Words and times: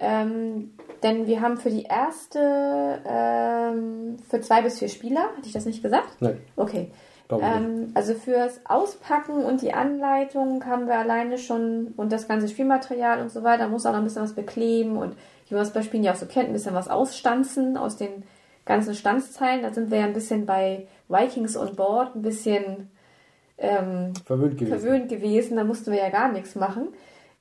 Ähm, 0.00 0.74
denn 1.04 1.28
wir 1.28 1.42
haben 1.42 1.58
für 1.58 1.70
die 1.70 1.84
erste, 1.84 3.00
ähm, 3.06 4.16
für 4.28 4.40
zwei 4.40 4.62
bis 4.62 4.80
vier 4.80 4.88
Spieler, 4.88 5.30
hatte 5.36 5.46
ich 5.46 5.52
das 5.52 5.64
nicht 5.64 5.80
gesagt? 5.80 6.16
Nein, 6.18 6.40
Okay. 6.56 6.90
Ähm, 7.30 7.90
also 7.94 8.14
fürs 8.14 8.60
Auspacken 8.64 9.44
und 9.44 9.60
die 9.60 9.74
Anleitung 9.74 10.64
haben 10.64 10.86
wir 10.86 10.96
alleine 10.96 11.36
schon 11.38 11.92
und 11.96 12.10
das 12.10 12.26
ganze 12.26 12.48
Spielmaterial 12.48 13.20
und 13.20 13.30
so 13.30 13.42
weiter, 13.42 13.68
muss 13.68 13.84
auch 13.84 13.92
noch 13.92 13.98
ein 13.98 14.04
bisschen 14.04 14.22
was 14.22 14.32
bekleben 14.32 14.96
und 14.96 15.14
wie 15.48 15.54
man 15.54 15.62
es 15.62 15.72
bei 15.72 15.82
Spielen 15.82 16.04
ja 16.04 16.12
auch 16.12 16.16
so 16.16 16.26
kennt, 16.26 16.48
ein 16.48 16.52
bisschen 16.52 16.74
was 16.74 16.88
ausstanzen 16.88 17.76
aus 17.76 17.96
den 17.96 18.24
ganzen 18.64 18.94
Stanzteilen. 18.94 19.62
Da 19.62 19.72
sind 19.72 19.90
wir 19.90 19.98
ja 19.98 20.04
ein 20.04 20.12
bisschen 20.12 20.46
bei 20.46 20.86
Vikings 21.08 21.56
on 21.56 21.74
Board, 21.74 22.14
ein 22.16 22.22
bisschen 22.22 22.90
ähm, 23.58 24.12
Verwöhnt 24.24 24.58
gewesen. 24.58 24.78
verwöhnt 24.78 25.08
gewesen, 25.08 25.56
da 25.56 25.64
mussten 25.64 25.90
wir 25.90 25.98
ja 25.98 26.10
gar 26.10 26.30
nichts 26.30 26.54
machen. 26.54 26.88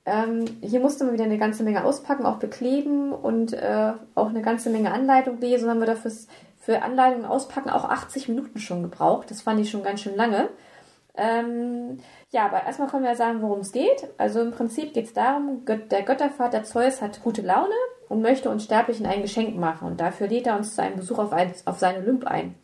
Ähm, 0.06 0.46
hier 0.62 0.80
musste 0.80 1.04
man 1.04 1.14
wieder 1.14 1.26
eine 1.26 1.38
ganze 1.38 1.64
Menge 1.64 1.84
auspacken, 1.84 2.26
auch 2.26 2.38
bekleben 2.38 3.12
und 3.12 3.52
äh, 3.52 3.92
auch 4.16 4.30
eine 4.30 4.42
ganze 4.42 4.70
Menge 4.70 4.92
Anleitung 4.92 5.40
lesen. 5.42 5.66
Und 5.66 5.72
haben 5.72 5.80
wir 5.80 5.86
dafür 5.86 6.12
für 6.68 6.82
Anleitung 6.82 7.22
und 7.22 7.30
Auspacken 7.30 7.70
auch 7.70 7.86
80 7.86 8.28
Minuten 8.28 8.60
schon 8.60 8.84
gebraucht. 8.84 9.32
Das 9.32 9.42
fand 9.42 9.58
ich 9.62 9.70
schon 9.70 9.84
ganz 9.84 10.02
schön 10.02 10.18
lange. 10.18 10.50
Ähm, 11.16 12.00
ja, 12.30 12.44
aber 12.46 12.66
erstmal 12.66 12.90
können 12.90 13.06
wir 13.06 13.16
sagen, 13.16 13.42
worum 13.42 13.60
es 13.60 13.72
geht. 13.72 14.06
Also 14.18 14.42
im 14.42 14.52
Prinzip 14.52 14.94
geht 14.94 15.06
es 15.06 15.14
darum, 15.14 15.64
der 15.66 16.04
Göttervater 16.04 16.66
Zeus 16.66 17.02
hat 17.02 17.24
gute 17.24 17.42
Laune 17.42 17.74
und 18.10 18.22
möchte 18.22 18.50
uns 18.50 18.66
Sterblichen 18.66 19.06
ein 19.06 19.22
Geschenk 19.22 19.56
machen. 19.56 19.88
Und 19.88 20.02
dafür 20.02 20.28
lädt 20.28 20.46
er 20.46 20.58
uns 20.58 20.76
zu 20.76 20.82
einem 20.82 20.98
Besuch 20.98 21.20
auf, 21.20 21.32
ein, 21.32 21.54
auf 21.64 21.80
seinen 21.80 22.04
Olymp 22.04 22.28
ein. 22.28 22.56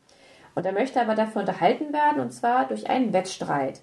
Und 0.54 0.66
er 0.66 0.74
möchte 0.74 1.00
aber 1.00 1.16
dafür 1.16 1.40
unterhalten 1.40 1.94
werden, 1.94 2.20
und 2.20 2.32
zwar 2.32 2.68
durch 2.68 2.90
einen 2.90 3.14
Wettstreit. 3.14 3.80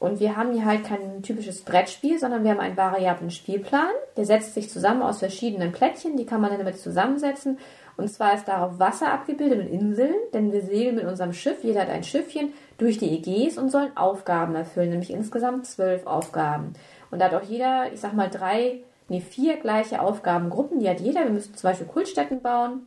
Und 0.00 0.18
wir 0.18 0.34
haben 0.34 0.50
hier 0.50 0.64
halt 0.64 0.82
kein 0.82 1.22
typisches 1.22 1.62
Brettspiel, 1.62 2.18
sondern 2.18 2.42
wir 2.42 2.50
haben 2.50 2.58
einen 2.58 2.76
variablen 2.76 3.30
Spielplan. 3.30 3.92
Der 4.16 4.24
setzt 4.24 4.54
sich 4.54 4.68
zusammen 4.68 5.02
aus 5.02 5.20
verschiedenen 5.20 5.70
Plättchen, 5.70 6.16
die 6.16 6.26
kann 6.26 6.40
man 6.40 6.50
dann 6.50 6.58
damit 6.58 6.80
zusammensetzen. 6.80 7.58
Und 7.96 8.08
zwar 8.08 8.34
ist 8.34 8.48
darauf 8.48 8.78
Wasser 8.78 9.12
abgebildet 9.12 9.60
und 9.60 9.66
Inseln, 9.66 10.14
denn 10.32 10.52
wir 10.52 10.62
segeln 10.62 10.96
mit 10.96 11.04
unserem 11.04 11.32
Schiff, 11.32 11.62
jeder 11.62 11.82
hat 11.82 11.90
ein 11.90 12.04
Schiffchen, 12.04 12.52
durch 12.78 12.98
die 12.98 13.16
Ägäis 13.16 13.58
und 13.58 13.70
sollen 13.70 13.96
Aufgaben 13.96 14.54
erfüllen, 14.54 14.90
nämlich 14.90 15.10
insgesamt 15.10 15.66
zwölf 15.66 16.06
Aufgaben. 16.06 16.72
Und 17.10 17.20
da 17.20 17.26
hat 17.26 17.34
auch 17.34 17.48
jeder, 17.48 17.92
ich 17.92 18.00
sag 18.00 18.14
mal, 18.14 18.30
drei, 18.30 18.80
nee, 19.08 19.20
vier 19.20 19.56
gleiche 19.56 20.00
Aufgabengruppen, 20.00 20.80
die 20.80 20.88
hat 20.88 21.00
jeder. 21.00 21.24
Wir 21.24 21.30
müssen 21.30 21.54
zum 21.54 21.70
Beispiel 21.70 21.86
Kultstätten 21.86 22.40
bauen, 22.40 22.86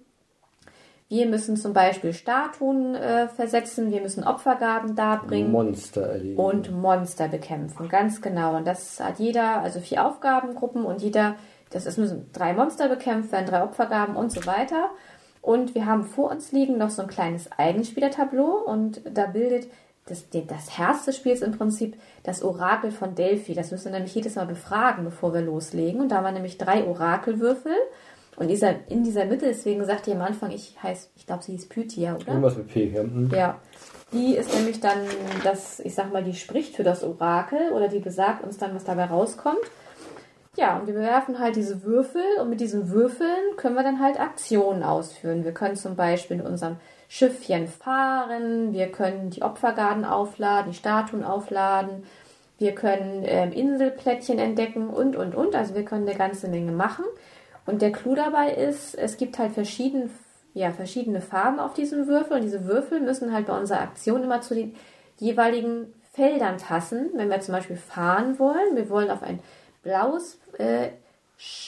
wir 1.07 1.27
müssen 1.27 1.55
zum 1.55 1.73
Beispiel 1.73 2.13
Statuen 2.13 2.95
äh, 2.95 3.27
versetzen, 3.27 3.91
wir 3.91 4.01
müssen 4.01 4.23
Opfergaben 4.23 4.95
darbringen 4.95 5.51
Monster 5.51 6.01
erleben. 6.01 6.39
und 6.39 6.71
Monster 6.71 7.27
bekämpfen. 7.27 7.89
Ganz 7.89 8.21
genau. 8.21 8.57
Und 8.57 8.65
das 8.65 8.99
hat 8.99 9.19
jeder, 9.19 9.61
also 9.61 9.79
vier 9.79 10.05
Aufgabengruppen 10.05 10.83
und 10.83 11.03
jeder, 11.03 11.35
das 11.69 11.85
ist 11.85 11.97
müssen 11.97 12.29
drei 12.33 12.53
Monster 12.53 12.89
bekämpft 12.89 13.31
werden, 13.31 13.47
drei 13.47 13.63
Opfergaben 13.63 14.15
und 14.15 14.31
so 14.31 14.45
weiter. 14.45 14.89
Und 15.41 15.75
wir 15.75 15.85
haben 15.85 16.03
vor 16.03 16.31
uns 16.31 16.51
liegen 16.51 16.77
noch 16.77 16.89
so 16.89 17.03
ein 17.03 17.07
kleines 17.07 17.51
Eigenspielertableau 17.51 18.63
und 18.65 19.01
da 19.13 19.27
bildet 19.27 19.67
das, 20.07 20.25
das 20.29 20.77
Herz 20.77 21.05
des 21.05 21.17
Spiels 21.17 21.41
im 21.41 21.51
Prinzip 21.57 21.95
das 22.23 22.43
Orakel 22.43 22.91
von 22.91 23.15
Delphi. 23.15 23.53
Das 23.53 23.71
müssen 23.71 23.85
wir 23.85 23.93
nämlich 23.93 24.15
jedes 24.15 24.35
Mal 24.35 24.45
befragen, 24.45 25.03
bevor 25.03 25.33
wir 25.33 25.41
loslegen. 25.41 26.01
Und 26.01 26.09
da 26.09 26.17
haben 26.17 26.25
wir 26.25 26.31
nämlich 26.31 26.57
drei 26.57 26.85
Orakelwürfel. 26.85 27.73
Und 28.37 28.49
dieser, 28.49 28.75
in 28.89 29.03
dieser 29.03 29.25
Mitte, 29.25 29.45
deswegen 29.45 29.85
sagt 29.85 30.07
ihr 30.07 30.15
am 30.15 30.21
Anfang, 30.21 30.51
ich 30.51 30.81
heiße, 30.81 31.09
ich 31.15 31.25
glaube, 31.25 31.43
sie 31.43 31.53
hieß 31.53 31.69
Pythia, 31.69 32.15
oder? 32.15 32.27
Irgendwas 32.27 32.57
mit 32.57 32.67
P, 32.67 32.89
ja. 32.89 33.01
Hm. 33.01 33.31
Ja, 33.33 33.59
die 34.11 34.35
ist 34.35 34.53
nämlich 34.53 34.79
dann 34.79 34.99
das, 35.43 35.79
ich 35.79 35.95
sag 35.95 36.11
mal, 36.11 36.23
die 36.23 36.33
spricht 36.33 36.75
für 36.75 36.83
das 36.83 37.03
Orakel 37.03 37.71
oder 37.71 37.87
die 37.87 37.99
besagt 37.99 38.43
uns 38.43 38.57
dann, 38.57 38.75
was 38.75 38.83
dabei 38.83 39.05
rauskommt. 39.05 39.59
Ja, 40.57 40.77
und 40.77 40.87
wir 40.87 40.95
werfen 40.95 41.39
halt 41.39 41.57
diese 41.57 41.83
Würfel 41.83 42.23
und 42.39 42.49
mit 42.49 42.61
diesen 42.61 42.89
Würfeln 42.89 43.57
können 43.57 43.75
wir 43.75 43.83
dann 43.83 43.99
halt 43.99 44.19
Aktionen 44.19 44.83
ausführen. 44.83 45.43
Wir 45.43 45.53
können 45.53 45.75
zum 45.75 45.97
Beispiel 45.97 46.37
mit 46.37 46.45
unserem 46.45 46.77
Schiffchen 47.09 47.67
fahren, 47.67 48.71
wir 48.73 48.89
können 48.91 49.29
die 49.31 49.41
Opfergarden 49.41 50.05
aufladen, 50.05 50.71
die 50.71 50.77
Statuen 50.77 51.25
aufladen, 51.25 52.03
wir 52.57 52.73
können 52.73 53.23
ähm, 53.25 53.51
Inselplättchen 53.51 54.39
entdecken 54.39 54.89
und, 54.89 55.17
und, 55.17 55.35
und. 55.35 55.55
Also 55.55 55.75
wir 55.75 55.83
können 55.83 56.07
eine 56.07 56.17
ganze 56.17 56.47
Menge 56.47 56.71
machen. 56.71 57.03
Und 57.65 57.81
der 57.81 57.91
Clou 57.91 58.15
dabei 58.15 58.53
ist, 58.53 58.95
es 58.95 59.17
gibt 59.17 59.37
halt 59.39 59.51
verschieden, 59.51 60.09
ja, 60.53 60.71
verschiedene 60.71 61.19
Farben 61.19 61.59
auf 61.59 61.73
diesem 61.73 62.07
Würfel 62.07 62.37
und 62.37 62.43
diese 62.43 62.65
Würfel 62.65 63.01
müssen 63.01 63.33
halt 63.33 63.47
bei 63.47 63.57
unserer 63.57 63.81
Aktion 63.81 64.23
immer 64.23 64.39
zu 64.39 64.55
den 64.55 64.73
jeweiligen 65.17 65.93
Feldern 66.13 66.57
passen. 66.57 67.09
Wenn 67.15 67.29
wir 67.29 67.41
zum 67.41 67.55
Beispiel 67.55 67.75
fahren 67.75 68.39
wollen, 68.39 68.75
wir 68.75 68.89
wollen 68.89 69.11
auf 69.11 69.21
ein 69.21 69.39
blaues 69.85 70.37
äh, 70.57 70.89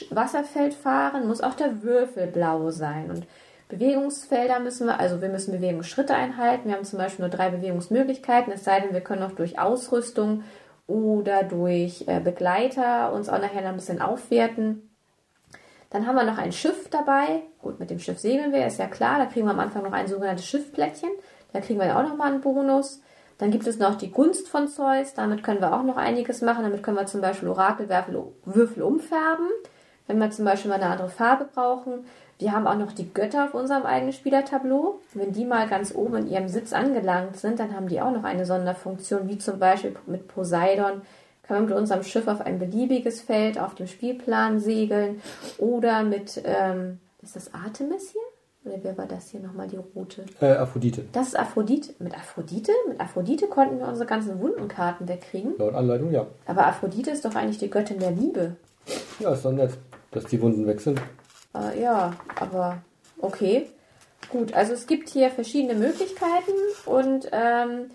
Wasserfeld 0.09 0.73
fahren, 0.73 1.27
muss 1.27 1.41
auch 1.41 1.53
der 1.53 1.83
Würfel 1.83 2.27
blau 2.27 2.71
sein. 2.71 3.09
Und 3.09 3.25
Bewegungsfelder 3.69 4.59
müssen 4.59 4.87
wir, 4.87 4.99
also 4.99 5.21
wir 5.21 5.29
müssen 5.29 5.51
Bewegungsschritte 5.51 6.15
einhalten. 6.15 6.67
Wir 6.67 6.75
haben 6.75 6.83
zum 6.83 6.99
Beispiel 6.99 7.23
nur 7.23 7.35
drei 7.35 7.49
Bewegungsmöglichkeiten, 7.49 8.51
es 8.51 8.63
sei 8.63 8.79
denn, 8.79 8.93
wir 8.93 9.01
können 9.01 9.23
auch 9.23 9.33
durch 9.33 9.59
Ausrüstung 9.59 10.43
oder 10.87 11.43
durch 11.43 12.05
äh, 12.07 12.19
Begleiter 12.19 13.13
uns 13.13 13.29
auch 13.29 13.39
nachher 13.39 13.61
noch 13.61 13.69
ein 13.69 13.75
bisschen 13.75 14.01
aufwerten. 14.01 14.89
Dann 15.89 16.07
haben 16.07 16.15
wir 16.15 16.23
noch 16.23 16.37
ein 16.37 16.51
Schiff 16.51 16.89
dabei. 16.89 17.43
Gut, 17.61 17.79
mit 17.79 17.89
dem 17.89 17.99
Schiff 17.99 18.19
segeln 18.19 18.51
wir, 18.51 18.65
ist 18.65 18.79
ja 18.79 18.87
klar. 18.87 19.19
Da 19.19 19.25
kriegen 19.25 19.45
wir 19.45 19.51
am 19.51 19.59
Anfang 19.59 19.83
noch 19.83 19.93
ein 19.93 20.07
sogenanntes 20.07 20.45
Schiffplättchen. 20.45 21.09
Da 21.53 21.61
kriegen 21.61 21.79
wir 21.79 21.87
ja 21.87 21.99
auch 21.99 22.07
nochmal 22.07 22.31
einen 22.31 22.41
Bonus. 22.41 23.01
Dann 23.37 23.51
gibt 23.51 23.67
es 23.67 23.77
noch 23.77 23.95
die 23.95 24.11
Gunst 24.11 24.47
von 24.47 24.67
Zeus. 24.67 25.13
Damit 25.13 25.43
können 25.43 25.61
wir 25.61 25.73
auch 25.73 25.83
noch 25.83 25.97
einiges 25.97 26.41
machen. 26.41 26.63
Damit 26.63 26.83
können 26.83 26.97
wir 26.97 27.05
zum 27.05 27.21
Beispiel 27.21 27.49
Orakelwürfel 27.49 28.23
Würfel 28.45 28.83
umfärben, 28.83 29.47
wenn 30.07 30.19
wir 30.19 30.31
zum 30.31 30.45
Beispiel 30.45 30.69
mal 30.69 30.81
eine 30.81 30.91
andere 30.91 31.09
Farbe 31.09 31.47
brauchen. 31.53 32.05
Wir 32.39 32.51
haben 32.51 32.67
auch 32.67 32.77
noch 32.77 32.91
die 32.91 33.11
Götter 33.11 33.45
auf 33.45 33.53
unserem 33.53 33.85
eigenen 33.85 34.13
Spielertableau. 34.13 34.99
Wenn 35.13 35.33
die 35.33 35.45
mal 35.45 35.67
ganz 35.67 35.93
oben 35.93 36.17
in 36.17 36.27
ihrem 36.27 36.47
Sitz 36.47 36.73
angelangt 36.73 37.37
sind, 37.37 37.59
dann 37.59 37.75
haben 37.75 37.87
die 37.87 38.01
auch 38.01 38.11
noch 38.11 38.23
eine 38.23 38.45
Sonderfunktion, 38.45 39.27
wie 39.27 39.37
zum 39.37 39.59
Beispiel 39.59 39.95
mit 40.05 40.27
Poseidon 40.27 41.01
können 41.47 41.61
wir 41.61 41.75
mit 41.75 41.77
unserem 41.77 42.03
Schiff 42.03 42.27
auf 42.27 42.41
ein 42.41 42.59
beliebiges 42.59 43.21
Feld 43.21 43.57
auf 43.57 43.73
dem 43.75 43.87
Spielplan 43.87 44.59
segeln 44.59 45.21
oder 45.57 46.03
mit, 46.03 46.41
ähm, 46.43 46.99
ist 47.21 47.35
das 47.35 47.53
Artemis 47.53 48.11
hier? 48.11 48.21
Oder 48.67 48.83
wer 48.83 48.97
war 48.97 49.05
das 49.05 49.29
hier 49.29 49.39
nochmal, 49.39 49.67
die 49.67 49.77
Route? 49.77 50.25
Äh, 50.41 50.53
Aphrodite. 50.53 51.05
Das 51.13 51.29
ist 51.29 51.39
Aphrodite. 51.39 51.93
Mit 51.99 52.13
Aphrodite? 52.13 52.71
Mit 52.87 52.99
Aphrodite 52.99 53.47
konnten 53.47 53.79
wir 53.79 53.87
unsere 53.87 54.07
ganzen 54.07 54.39
Wundenkarten 54.41 55.07
wegkriegen. 55.07 55.57
Laut 55.57 55.73
Anleitung, 55.73 56.11
ja. 56.11 56.27
Aber 56.45 56.67
Aphrodite 56.67 57.11
ist 57.11 57.23
doch 57.23 57.35
eigentlich 57.35 57.59
die 57.59 57.69
Göttin 57.69 57.99
der 57.99 58.11
Liebe. 58.11 58.57
Ja, 59.19 59.33
ist 59.33 59.45
doch 59.45 59.51
nett, 59.51 59.77
dass 60.11 60.25
die 60.25 60.41
Wunden 60.41 60.67
weg 60.67 60.81
sind. 60.81 61.01
Äh, 61.55 61.81
ja, 61.81 62.13
aber 62.39 62.79
okay. 63.19 63.67
Gut, 64.29 64.53
also 64.53 64.73
es 64.73 64.87
gibt 64.87 65.07
hier 65.09 65.29
verschiedene 65.29 65.75
Möglichkeiten 65.75 66.51
und 66.85 67.29
ähm, 67.31 67.91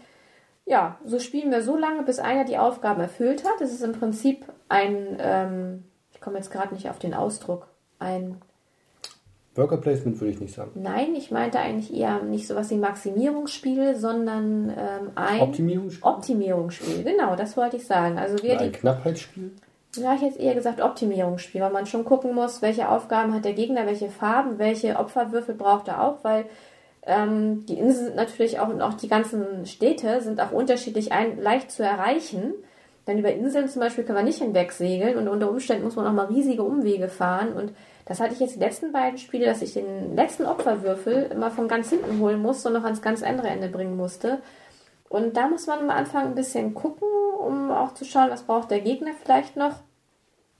ja, 0.64 0.96
so 1.04 1.18
spielen 1.18 1.50
wir 1.50 1.62
so 1.62 1.76
lange, 1.76 2.02
bis 2.04 2.18
einer 2.18 2.44
die 2.44 2.56
Aufgaben 2.56 3.00
erfüllt 3.00 3.44
hat. 3.44 3.60
Das 3.60 3.70
ist 3.70 3.82
im 3.82 3.92
Prinzip 3.92 4.46
ein, 4.70 5.18
ähm, 5.20 5.84
ich 6.14 6.20
komme 6.22 6.38
jetzt 6.38 6.50
gerade 6.50 6.72
nicht 6.72 6.88
auf 6.88 6.98
den 6.98 7.12
Ausdruck, 7.12 7.66
ein 7.98 8.40
Worker 9.54 9.76
Placement 9.76 10.18
würde 10.20 10.32
ich 10.32 10.40
nicht 10.40 10.54
sagen. 10.54 10.70
Nein, 10.74 11.14
ich 11.14 11.30
meinte 11.30 11.58
eigentlich 11.58 11.94
eher 11.94 12.22
nicht 12.22 12.46
sowas 12.46 12.70
wie 12.70 12.76
Maximierungsspiel, 12.76 13.96
sondern 13.96 14.70
ähm, 14.70 15.10
ein 15.14 15.40
Optimierungsspiel. 15.40 16.08
Optimierungsspiel, 16.08 17.04
genau, 17.04 17.36
das 17.36 17.56
wollte 17.56 17.76
ich 17.76 17.86
sagen. 17.86 18.18
Also 18.18 18.42
wir 18.42 18.58
ein 18.58 18.72
die, 18.72 18.78
Knappheitsspiel? 18.78 19.50
Ja, 19.96 20.14
ich 20.14 20.22
hätte 20.22 20.38
eher 20.38 20.54
gesagt 20.54 20.80
Optimierungsspiel, 20.80 21.60
weil 21.60 21.72
man 21.72 21.84
schon 21.84 22.06
gucken 22.06 22.34
muss, 22.34 22.62
welche 22.62 22.88
Aufgaben 22.88 23.34
hat 23.34 23.44
der 23.44 23.52
Gegner, 23.52 23.84
welche 23.84 24.08
Farben, 24.08 24.58
welche 24.58 24.96
Opferwürfel 24.96 25.54
braucht 25.54 25.88
er 25.88 26.02
auch, 26.02 26.24
weil 26.24 26.46
ähm, 27.04 27.66
die 27.66 27.78
Inseln 27.78 28.06
sind 28.06 28.16
natürlich 28.16 28.58
auch 28.58 28.68
und 28.68 28.80
auch 28.80 28.94
die 28.94 29.08
ganzen 29.08 29.66
Städte 29.66 30.22
sind 30.22 30.40
auch 30.40 30.52
unterschiedlich 30.52 31.12
ein, 31.12 31.38
leicht 31.42 31.70
zu 31.70 31.82
erreichen. 31.82 32.54
Denn 33.06 33.18
über 33.18 33.32
Inseln 33.32 33.68
zum 33.68 33.80
Beispiel 33.80 34.04
können 34.04 34.18
wir 34.18 34.24
nicht 34.24 34.40
hinwegsegeln 34.40 35.18
und 35.18 35.28
unter 35.28 35.50
Umständen 35.50 35.84
muss 35.84 35.96
man 35.96 36.06
auch 36.06 36.12
mal 36.12 36.26
riesige 36.26 36.62
Umwege 36.62 37.08
fahren 37.08 37.52
und 37.52 37.72
das 38.04 38.20
hatte 38.20 38.34
ich 38.34 38.40
jetzt 38.40 38.56
die 38.56 38.60
letzten 38.60 38.92
beiden 38.92 39.18
Spiele, 39.18 39.46
dass 39.46 39.62
ich 39.62 39.74
den 39.74 40.16
letzten 40.16 40.44
Opferwürfel 40.46 41.30
immer 41.32 41.50
von 41.50 41.68
ganz 41.68 41.90
hinten 41.90 42.18
holen 42.18 42.42
musste 42.42 42.68
und 42.68 42.74
noch 42.74 42.84
ans 42.84 43.02
ganz 43.02 43.22
andere 43.22 43.48
Ende 43.48 43.68
bringen 43.68 43.96
musste. 43.96 44.40
Und 45.08 45.36
da 45.36 45.46
muss 45.46 45.66
man 45.66 45.80
am 45.80 45.90
Anfang 45.90 46.26
ein 46.26 46.34
bisschen 46.34 46.74
gucken, 46.74 47.08
um 47.38 47.70
auch 47.70 47.94
zu 47.94 48.04
schauen, 48.04 48.30
was 48.30 48.44
braucht 48.44 48.70
der 48.70 48.80
Gegner 48.80 49.12
vielleicht 49.22 49.56
noch. 49.56 49.74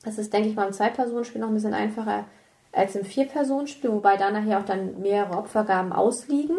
Das 0.04 0.18
ist, 0.18 0.32
denke 0.32 0.48
ich 0.48 0.54
mal, 0.54 0.66
im 0.66 0.72
Zwei-Personen-Spiel 0.72 1.40
noch 1.40 1.48
ein 1.48 1.54
bisschen 1.54 1.74
einfacher 1.74 2.26
als 2.72 2.96
im 2.96 3.04
Vier-Personen-Spiel, 3.04 3.90
wobei 3.90 4.16
da 4.16 4.30
nachher 4.30 4.58
auch 4.58 4.64
dann 4.64 5.00
mehrere 5.00 5.36
Opfergaben 5.36 5.92
ausliegen. 5.92 6.58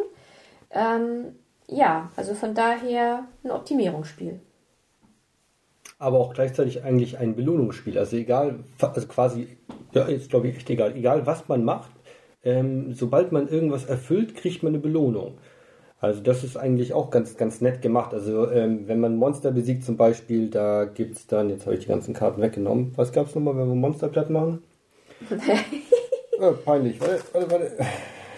Ähm, 0.71 1.35
ja, 1.67 2.09
also 2.15 2.33
von 2.33 2.53
daher 2.53 3.25
ein 3.43 3.51
Optimierungsspiel 3.51 4.39
aber 6.03 6.19
auch 6.19 6.33
gleichzeitig 6.33 6.83
eigentlich 6.83 7.17
ein 7.17 7.35
Belohnungsspiel. 7.35 7.97
Also 7.97 8.17
egal, 8.17 8.59
also 8.79 9.07
quasi, 9.07 9.47
ja, 9.93 10.03
ist 10.03 10.29
glaube 10.29 10.49
ich 10.49 10.57
echt 10.57 10.69
egal, 10.69 10.95
egal 10.95 11.25
was 11.25 11.47
man 11.47 11.63
macht, 11.63 11.91
ähm, 12.43 12.93
sobald 12.93 13.31
man 13.31 13.47
irgendwas 13.47 13.85
erfüllt, 13.85 14.35
kriegt 14.35 14.63
man 14.63 14.73
eine 14.73 14.81
Belohnung. 14.81 15.37
Also 15.99 16.21
das 16.21 16.43
ist 16.43 16.57
eigentlich 16.57 16.93
auch 16.93 17.11
ganz, 17.11 17.37
ganz 17.37 17.61
nett 17.61 17.81
gemacht. 17.81 18.13
Also 18.13 18.51
ähm, 18.51 18.87
wenn 18.87 18.99
man 18.99 19.15
Monster 19.15 19.51
besiegt 19.51 19.85
zum 19.85 19.95
Beispiel, 19.95 20.49
da 20.49 20.83
gibt 20.83 21.15
es 21.15 21.27
dann, 21.27 21.49
jetzt 21.49 21.65
habe 21.65 21.75
ich 21.75 21.83
die 21.83 21.87
ganzen 21.87 22.13
Karten 22.13 22.41
weggenommen. 22.41 22.91
Was 22.97 23.13
gab 23.13 23.27
es 23.27 23.35
nochmal, 23.35 23.55
wenn 23.57 23.69
wir 23.69 23.75
Monster 23.75 24.09
platt 24.09 24.29
machen? 24.29 24.61
äh, 25.29 26.51
peinlich, 26.65 26.99
warte, 26.99 27.21
warte, 27.31 27.51
warte. 27.51 27.71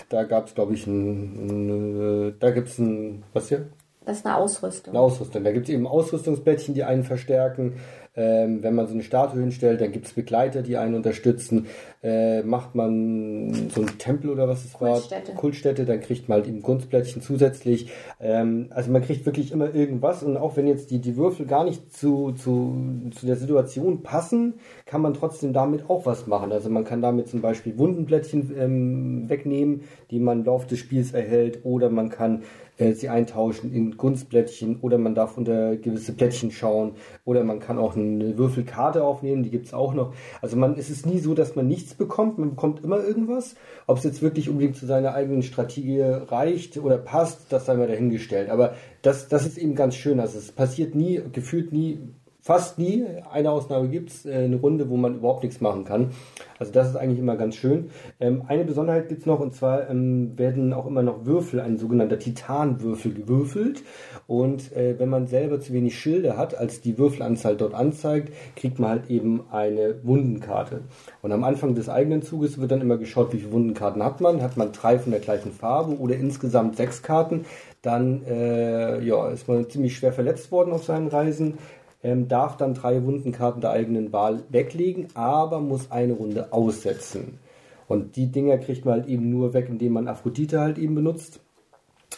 Da 0.09 0.23
gab 0.23 0.45
es, 0.45 0.53
glaube 0.53 0.75
ich, 0.75 0.85
ein, 0.85 1.47
ein, 1.47 2.29
äh, 2.29 2.33
da 2.39 2.51
gibt 2.51 2.67
es 2.67 2.77
ein, 2.77 3.23
was 3.33 3.50
hier? 3.50 3.65
Das 4.05 4.17
ist 4.17 4.25
eine 4.25 4.37
Ausrüstung. 4.37 4.93
Eine 4.93 5.01
Ausrüstung. 5.01 5.43
Da 5.43 5.51
gibt 5.51 5.67
es 5.67 5.73
eben 5.73 5.87
Ausrüstungsblättchen, 5.87 6.75
die 6.75 6.83
einen 6.83 7.03
verstärken. 7.03 7.73
Ähm, 8.17 8.63
wenn 8.63 8.75
man 8.75 8.87
so 8.87 8.93
eine 8.93 9.03
Statue 9.03 9.41
hinstellt, 9.41 9.81
dann 9.81 9.91
gibt 9.91 10.05
es 10.05 10.13
Begleiter, 10.13 10.61
die 10.61 10.77
einen 10.77 10.95
unterstützen. 10.95 11.67
Äh, 12.01 12.43
macht 12.43 12.73
man 12.73 13.69
so 13.73 13.81
ein 13.81 13.97
Tempel 13.97 14.29
oder 14.29 14.47
was 14.47 14.63
es 14.63 14.73
Kultstätte. 14.73 15.29
war, 15.29 15.35
Kultstätte, 15.35 15.85
dann 15.85 15.99
kriegt 15.99 16.29
man 16.29 16.37
halt 16.37 16.47
eben 16.47 16.61
Kunstblättchen 16.61 17.21
zusätzlich. 17.21 17.89
Ähm, 18.21 18.67
also 18.69 18.89
man 18.89 19.01
kriegt 19.01 19.25
wirklich 19.25 19.51
immer 19.51 19.75
irgendwas 19.75 20.23
und 20.23 20.37
auch 20.37 20.55
wenn 20.55 20.65
jetzt 20.67 20.91
die, 20.91 20.99
die 20.99 21.17
Würfel 21.17 21.45
gar 21.45 21.65
nicht 21.65 21.93
zu, 21.93 22.31
zu, 22.31 23.11
zu 23.13 23.25
der 23.25 23.35
Situation 23.35 24.01
passen, 24.01 24.53
kann 24.85 25.01
man 25.01 25.13
trotzdem 25.13 25.51
damit 25.51 25.89
auch 25.89 26.05
was 26.05 26.25
machen. 26.25 26.53
Also 26.53 26.69
man 26.69 26.85
kann 26.85 27.01
damit 27.01 27.27
zum 27.27 27.41
Beispiel 27.41 27.77
Wundenblättchen 27.77 28.55
ähm, 28.57 29.29
wegnehmen, 29.29 29.81
die 30.09 30.19
man 30.19 30.39
im 30.39 30.45
Laufe 30.45 30.67
des 30.67 30.79
Spiels 30.79 31.11
erhält 31.11 31.65
oder 31.65 31.89
man 31.89 32.09
kann 32.09 32.43
äh, 32.77 32.94
sie 32.94 33.10
eintauschen 33.10 33.74
in 33.74 33.98
Gunstblättchen 33.98 34.80
oder 34.81 34.98
man 34.98 35.16
darf 35.16 35.38
unter 35.38 35.75
gewisse 35.77 36.13
Plättchen 36.13 36.51
schauen 36.51 36.94
oder 37.24 37.44
man 37.44 37.60
kann 37.60 37.77
auch 37.77 37.95
eine 37.95 38.38
Würfelkarte 38.38 39.04
aufnehmen, 39.04 39.44
die 39.44 39.50
gibt 39.50 39.68
es 39.68 39.74
auch 39.74 39.94
noch. 39.94 40.13
Also 40.42 40.57
man, 40.57 40.77
es 40.77 40.89
ist 40.89 41.06
nie 41.06 41.19
so, 41.19 41.33
dass 41.33 41.56
man 41.56 41.68
nichts 41.68 41.94
bekommt, 41.94 42.38
man 42.38 42.51
bekommt 42.51 42.83
immer 42.83 43.04
irgendwas. 43.04 43.56
Ob 43.88 43.98
es 43.98 44.04
jetzt 44.04 44.22
wirklich 44.22 44.50
unbedingt 44.50 44.75
zu 44.75 44.86
seiner 44.86 45.13
eigenen 45.13 45.44
Strategie 45.44 46.01
reicht 46.01 46.77
oder 46.77 46.98
passt, 46.98 47.51
das 47.51 47.66
sei 47.66 47.75
mal 47.75 47.88
dahingestellt. 47.88 48.50
Aber 48.50 48.75
das, 49.01 49.27
das 49.27 49.45
ist 49.45 49.57
eben 49.57 49.75
ganz 49.75 49.95
schön. 49.95 50.19
Also 50.19 50.38
es 50.38 50.51
passiert 50.51 50.95
nie, 50.95 51.22
gefühlt 51.31 51.72
nie 51.72 52.00
fast 52.45 52.77
nie, 52.77 53.03
eine 53.31 53.50
Ausnahme 53.50 53.88
gibt 53.88 54.12
es, 54.12 54.25
äh, 54.27 54.33
eine 54.36 54.57
Runde, 54.57 54.88
wo 54.92 54.97
man 54.97 55.15
überhaupt 55.15 55.42
nichts 55.42 55.62
machen 55.62 55.83
kann. 55.83 56.12
Also 56.59 56.71
das 56.71 56.89
ist 56.89 56.95
eigentlich 56.95 57.18
immer 57.18 57.38
ganz 57.38 57.56
schön. 57.56 57.89
Ähm, 58.19 58.44
eine 58.47 58.63
Besonderheit 58.65 59.09
gibt 59.09 59.21
es 59.21 59.25
noch, 59.25 59.39
und 59.39 59.56
zwar 59.56 59.89
ähm, 59.89 60.38
werden 60.38 60.71
auch 60.71 60.86
immer 60.86 61.01
noch 61.01 61.25
Würfel, 61.25 61.59
ein 61.59 61.77
sogenannter 61.77 62.19
Titanwürfel 62.19 63.15
gewürfelt. 63.15 63.81
Und 64.27 64.71
äh, 64.74 64.94
wenn 65.00 65.09
man 65.09 65.25
selber 65.25 65.59
zu 65.59 65.74
wenig 65.74 65.97
Schilde 65.97 66.38
hat, 66.38 66.56
als 66.56 66.81
die 66.81 67.00
Würfelanzahl 67.00 67.57
dort 67.57 67.74
anzeigt, 67.74 68.31
kriegt 68.56 68.77
man 68.77 68.91
halt 68.91 69.09
eben 69.09 69.45
eine 69.51 69.95
Wundenkarte. 70.03 70.81
Und 71.24 71.31
am 71.31 71.44
Anfang 71.44 71.74
des 71.74 71.89
eigenen 71.89 72.21
Zuges 72.21 72.59
wird 72.59 72.69
dann 72.69 72.81
immer 72.81 72.98
geschaut, 72.98 73.33
wie 73.33 73.39
viele 73.39 73.53
Wundenkarten 73.53 74.03
hat 74.03 74.21
man. 74.21 74.44
Hat 74.44 74.56
man 74.56 74.71
drei 74.71 75.00
von 75.00 75.12
der 75.12 75.21
gleichen 75.21 75.51
Farbe 75.51 75.98
oder 75.98 76.15
insgesamt 76.15 76.77
sechs 76.77 77.01
Karten, 77.01 77.45
dann 77.86 78.24
äh, 78.25 79.01
ja, 79.03 79.30
ist 79.30 79.48
man 79.48 79.69
ziemlich 79.69 79.95
schwer 79.95 80.12
verletzt 80.12 80.51
worden 80.51 80.74
auf 80.74 80.83
seinen 80.83 81.07
Reisen 81.07 81.59
ähm, 82.05 82.27
darf 82.27 82.55
dann 82.55 82.75
drei 82.75 83.03
Wundenkarten 83.03 83.61
der 83.61 83.71
eigenen 83.71 84.13
Wahl 84.13 84.43
weglegen, 84.49 85.07
aber 85.15 85.59
muss 85.59 85.91
eine 85.91 86.13
Runde 86.13 86.53
aussetzen. 86.53 87.39
Und 87.87 88.15
die 88.15 88.31
Dinger 88.31 88.59
kriegt 88.59 88.85
man 88.85 88.93
halt 88.93 89.07
eben 89.07 89.31
nur 89.31 89.55
weg, 89.55 89.69
indem 89.69 89.93
man 89.93 90.07
Aphrodite 90.07 90.59
halt 90.59 90.77
eben 90.77 90.93
benutzt. 90.93 91.39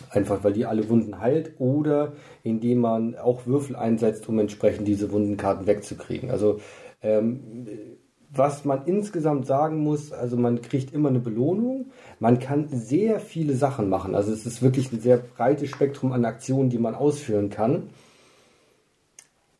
Einfach 0.09 0.43
weil 0.43 0.51
die 0.51 0.65
alle 0.65 0.89
Wunden 0.89 1.21
heilt 1.21 1.53
oder 1.57 2.11
indem 2.43 2.79
man 2.79 3.15
auch 3.15 3.47
Würfel 3.47 3.77
einsetzt, 3.77 4.27
um 4.27 4.37
entsprechend 4.39 4.89
diese 4.89 5.09
Wundenkarten 5.11 5.67
wegzukriegen. 5.67 6.31
Also 6.31 6.59
ähm, 7.01 7.39
was 8.29 8.65
man 8.65 8.85
insgesamt 8.85 9.45
sagen 9.45 9.77
muss, 9.77 10.11
also 10.11 10.35
man 10.35 10.61
kriegt 10.61 10.93
immer 10.93 11.07
eine 11.07 11.19
Belohnung. 11.19 11.91
Man 12.19 12.39
kann 12.39 12.67
sehr 12.67 13.21
viele 13.21 13.55
Sachen 13.55 13.87
machen. 13.87 14.15
Also 14.15 14.33
es 14.33 14.45
ist 14.45 14.61
wirklich 14.61 14.91
ein 14.91 14.99
sehr 14.99 15.17
breites 15.17 15.69
Spektrum 15.69 16.11
an 16.11 16.25
Aktionen, 16.25 16.69
die 16.69 16.77
man 16.77 16.93
ausführen 16.93 17.49
kann. 17.49 17.83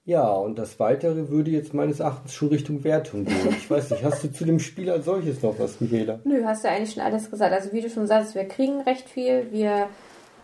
Ja, 0.07 0.31
und 0.31 0.57
das 0.57 0.80
Weitere 0.80 1.27
würde 1.27 1.51
jetzt 1.51 1.74
meines 1.74 2.00
Erachtens 2.00 2.33
schon 2.33 2.48
Richtung 2.48 2.86
Wertung 2.86 3.25
gehen. 3.25 3.50
Ich 3.50 3.69
weiß 3.69 3.89
nicht, 3.89 4.06
hast 4.06 4.24
du 4.24 4.31
zu 4.31 4.45
dem 4.45 4.57
Spiel 4.57 4.89
als 4.89 5.04
solches 5.04 5.44
noch 5.44 5.59
was, 5.59 5.81
Michaela? 5.81 6.19
Nö, 6.24 6.45
hast 6.45 6.63
du 6.63 6.69
eigentlich 6.69 6.94
schon 6.94 7.04
alles 7.04 7.30
gesagt. 7.30 7.54
Also 7.54 7.74
wie 7.74 7.81
du 7.81 7.89
schon 7.89 8.07
sagst, 8.07 8.33
wir 8.33 8.45
kriegen 8.45 8.80
recht 8.80 9.09
viel. 9.09 9.51
Wir 9.51 9.89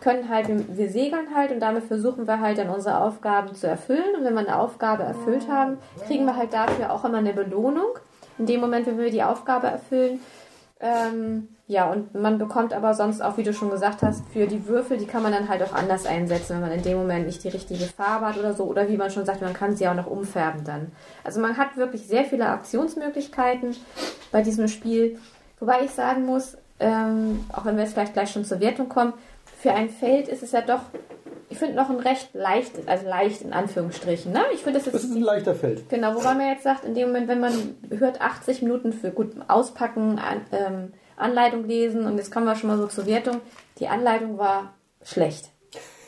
können 0.02 0.28
halt, 0.28 0.48
wir, 0.48 0.76
wir 0.76 0.90
segeln 0.90 1.34
halt 1.34 1.50
und 1.50 1.60
damit 1.60 1.84
versuchen 1.84 2.26
wir 2.26 2.40
halt 2.40 2.58
dann 2.58 2.68
unsere 2.68 3.00
Aufgaben 3.00 3.54
zu 3.54 3.66
erfüllen. 3.66 4.14
Und 4.18 4.26
wenn 4.26 4.34
wir 4.34 4.40
eine 4.40 4.58
Aufgabe 4.58 5.02
erfüllt 5.02 5.48
haben, 5.48 5.78
kriegen 6.06 6.26
wir 6.26 6.36
halt 6.36 6.52
dafür 6.52 6.92
auch 6.92 7.02
immer 7.06 7.16
eine 7.16 7.32
Belohnung. 7.32 7.98
In 8.36 8.44
dem 8.44 8.60
Moment, 8.60 8.86
wenn 8.86 8.98
wir 8.98 9.10
die 9.10 9.22
Aufgabe 9.22 9.68
erfüllen. 9.68 10.20
Ähm, 10.78 11.48
ja, 11.66 11.90
und 11.90 12.14
man 12.14 12.36
bekommt 12.36 12.74
aber 12.74 12.92
sonst 12.92 13.22
auch, 13.22 13.38
wie 13.38 13.42
du 13.42 13.54
schon 13.54 13.70
gesagt 13.70 14.02
hast, 14.02 14.22
für 14.28 14.46
die 14.46 14.66
Würfel, 14.66 14.98
die 14.98 15.06
kann 15.06 15.22
man 15.22 15.32
dann 15.32 15.48
halt 15.48 15.62
auch 15.62 15.72
anders 15.72 16.04
einsetzen, 16.04 16.54
wenn 16.54 16.60
man 16.60 16.72
in 16.72 16.82
dem 16.82 16.98
Moment 16.98 17.24
nicht 17.24 17.42
die 17.42 17.48
richtige 17.48 17.84
Farbe 17.86 18.26
hat 18.26 18.36
oder 18.36 18.52
so. 18.52 18.64
Oder 18.64 18.88
wie 18.90 18.98
man 18.98 19.10
schon 19.10 19.24
sagt, 19.24 19.40
man 19.40 19.54
kann 19.54 19.74
sie 19.74 19.88
auch 19.88 19.94
noch 19.94 20.06
umfärben 20.06 20.64
dann. 20.64 20.92
Also 21.24 21.40
man 21.40 21.56
hat 21.56 21.78
wirklich 21.78 22.06
sehr 22.06 22.24
viele 22.24 22.48
Aktionsmöglichkeiten 22.48 23.74
bei 24.30 24.42
diesem 24.42 24.68
Spiel. 24.68 25.18
Wobei 25.58 25.84
ich 25.84 25.92
sagen 25.92 26.26
muss, 26.26 26.58
ähm, 26.80 27.44
auch 27.50 27.64
wenn 27.64 27.76
wir 27.76 27.84
jetzt 27.84 27.94
vielleicht 27.94 28.12
gleich 28.12 28.30
schon 28.30 28.44
zur 28.44 28.60
Wertung 28.60 28.90
kommen, 28.90 29.14
für 29.58 29.72
ein 29.72 29.88
Feld 29.88 30.28
ist 30.28 30.42
es 30.42 30.52
ja 30.52 30.60
doch, 30.60 30.82
ich 31.48 31.56
finde 31.56 31.76
noch 31.76 31.88
ein 31.88 32.00
recht 32.00 32.34
leichtes, 32.34 32.86
also 32.86 33.08
leicht 33.08 33.40
in 33.40 33.54
Anführungsstrichen. 33.54 34.32
Ne? 34.32 34.42
Ich 34.52 34.62
finde, 34.62 34.80
das 34.80 34.88
ist, 34.88 34.94
das 34.94 35.04
ist 35.04 35.16
ein 35.16 35.22
leichter 35.22 35.54
Feld. 35.54 35.88
Genau, 35.88 36.14
wobei 36.14 36.34
man 36.34 36.48
jetzt 36.48 36.64
sagt, 36.64 36.84
in 36.84 36.94
dem 36.94 37.08
Moment, 37.08 37.28
wenn 37.28 37.40
man 37.40 37.52
hört 37.88 38.20
80 38.20 38.60
Minuten 38.60 38.92
für 38.92 39.10
gut 39.10 39.32
auspacken, 39.48 40.20
ähm, 40.52 40.92
Anleitung 41.16 41.64
lesen 41.64 42.06
und 42.06 42.16
jetzt 42.16 42.32
kommen 42.32 42.46
wir 42.46 42.56
schon 42.56 42.68
mal 42.68 42.78
so 42.78 42.86
zur 42.86 43.06
Wertung. 43.06 43.40
Die 43.78 43.88
Anleitung 43.88 44.38
war 44.38 44.74
schlecht. 45.02 45.50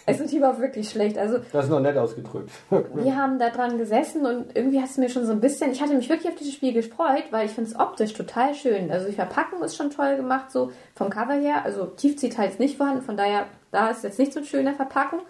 Also 0.07 0.25
die 0.25 0.41
war 0.41 0.61
wirklich 0.61 0.89
schlecht. 0.89 1.19
Also 1.19 1.39
das 1.53 1.65
ist 1.65 1.71
noch 1.71 1.81
nett 1.81 1.97
ausgedrückt. 1.97 2.51
wir 2.71 3.17
haben 3.17 3.41
da 3.41 3.51
dran 3.51 3.77
gesessen 3.77 4.25
und 4.25 4.57
irgendwie 4.57 4.81
hat 4.81 4.89
es 4.89 4.99
mir 4.99 5.09
schon 5.09 5.27
so 5.27 5.33
ein 5.33 5.41
bisschen. 5.41 5.73
Ich 5.73 5.83
hatte 5.83 5.95
mich 5.95 6.09
wirklich 6.09 6.31
auf 6.31 6.39
dieses 6.39 6.55
Spiel 6.55 6.73
gefreut, 6.73 7.25
weil 7.31 7.47
ich 7.47 7.53
finde 7.53 7.71
es 7.71 7.79
optisch 7.79 8.13
total 8.13 8.55
schön. 8.55 8.93
Also 8.93 9.07
die 9.09 9.15
Verpackung 9.15 9.65
ist 9.65 9.75
schon 9.75 9.91
toll 9.91 10.17
gemacht, 10.17 10.53
so 10.53 10.71
vom 10.95 11.11
Cover 11.11 11.35
her. 11.35 11.65
Also 11.65 11.87
Tiefzieht 11.87 12.39
halt 12.39 12.61
nicht 12.61 12.77
vorhanden, 12.77 13.03
von 13.03 13.17
daher 13.17 13.47
da 13.73 13.89
ist 13.89 14.05
jetzt 14.05 14.21
nicht 14.21 14.33
so 14.33 14.39
eine 14.39 14.47
schöne 14.47 14.75
Verpackung. 14.75 15.21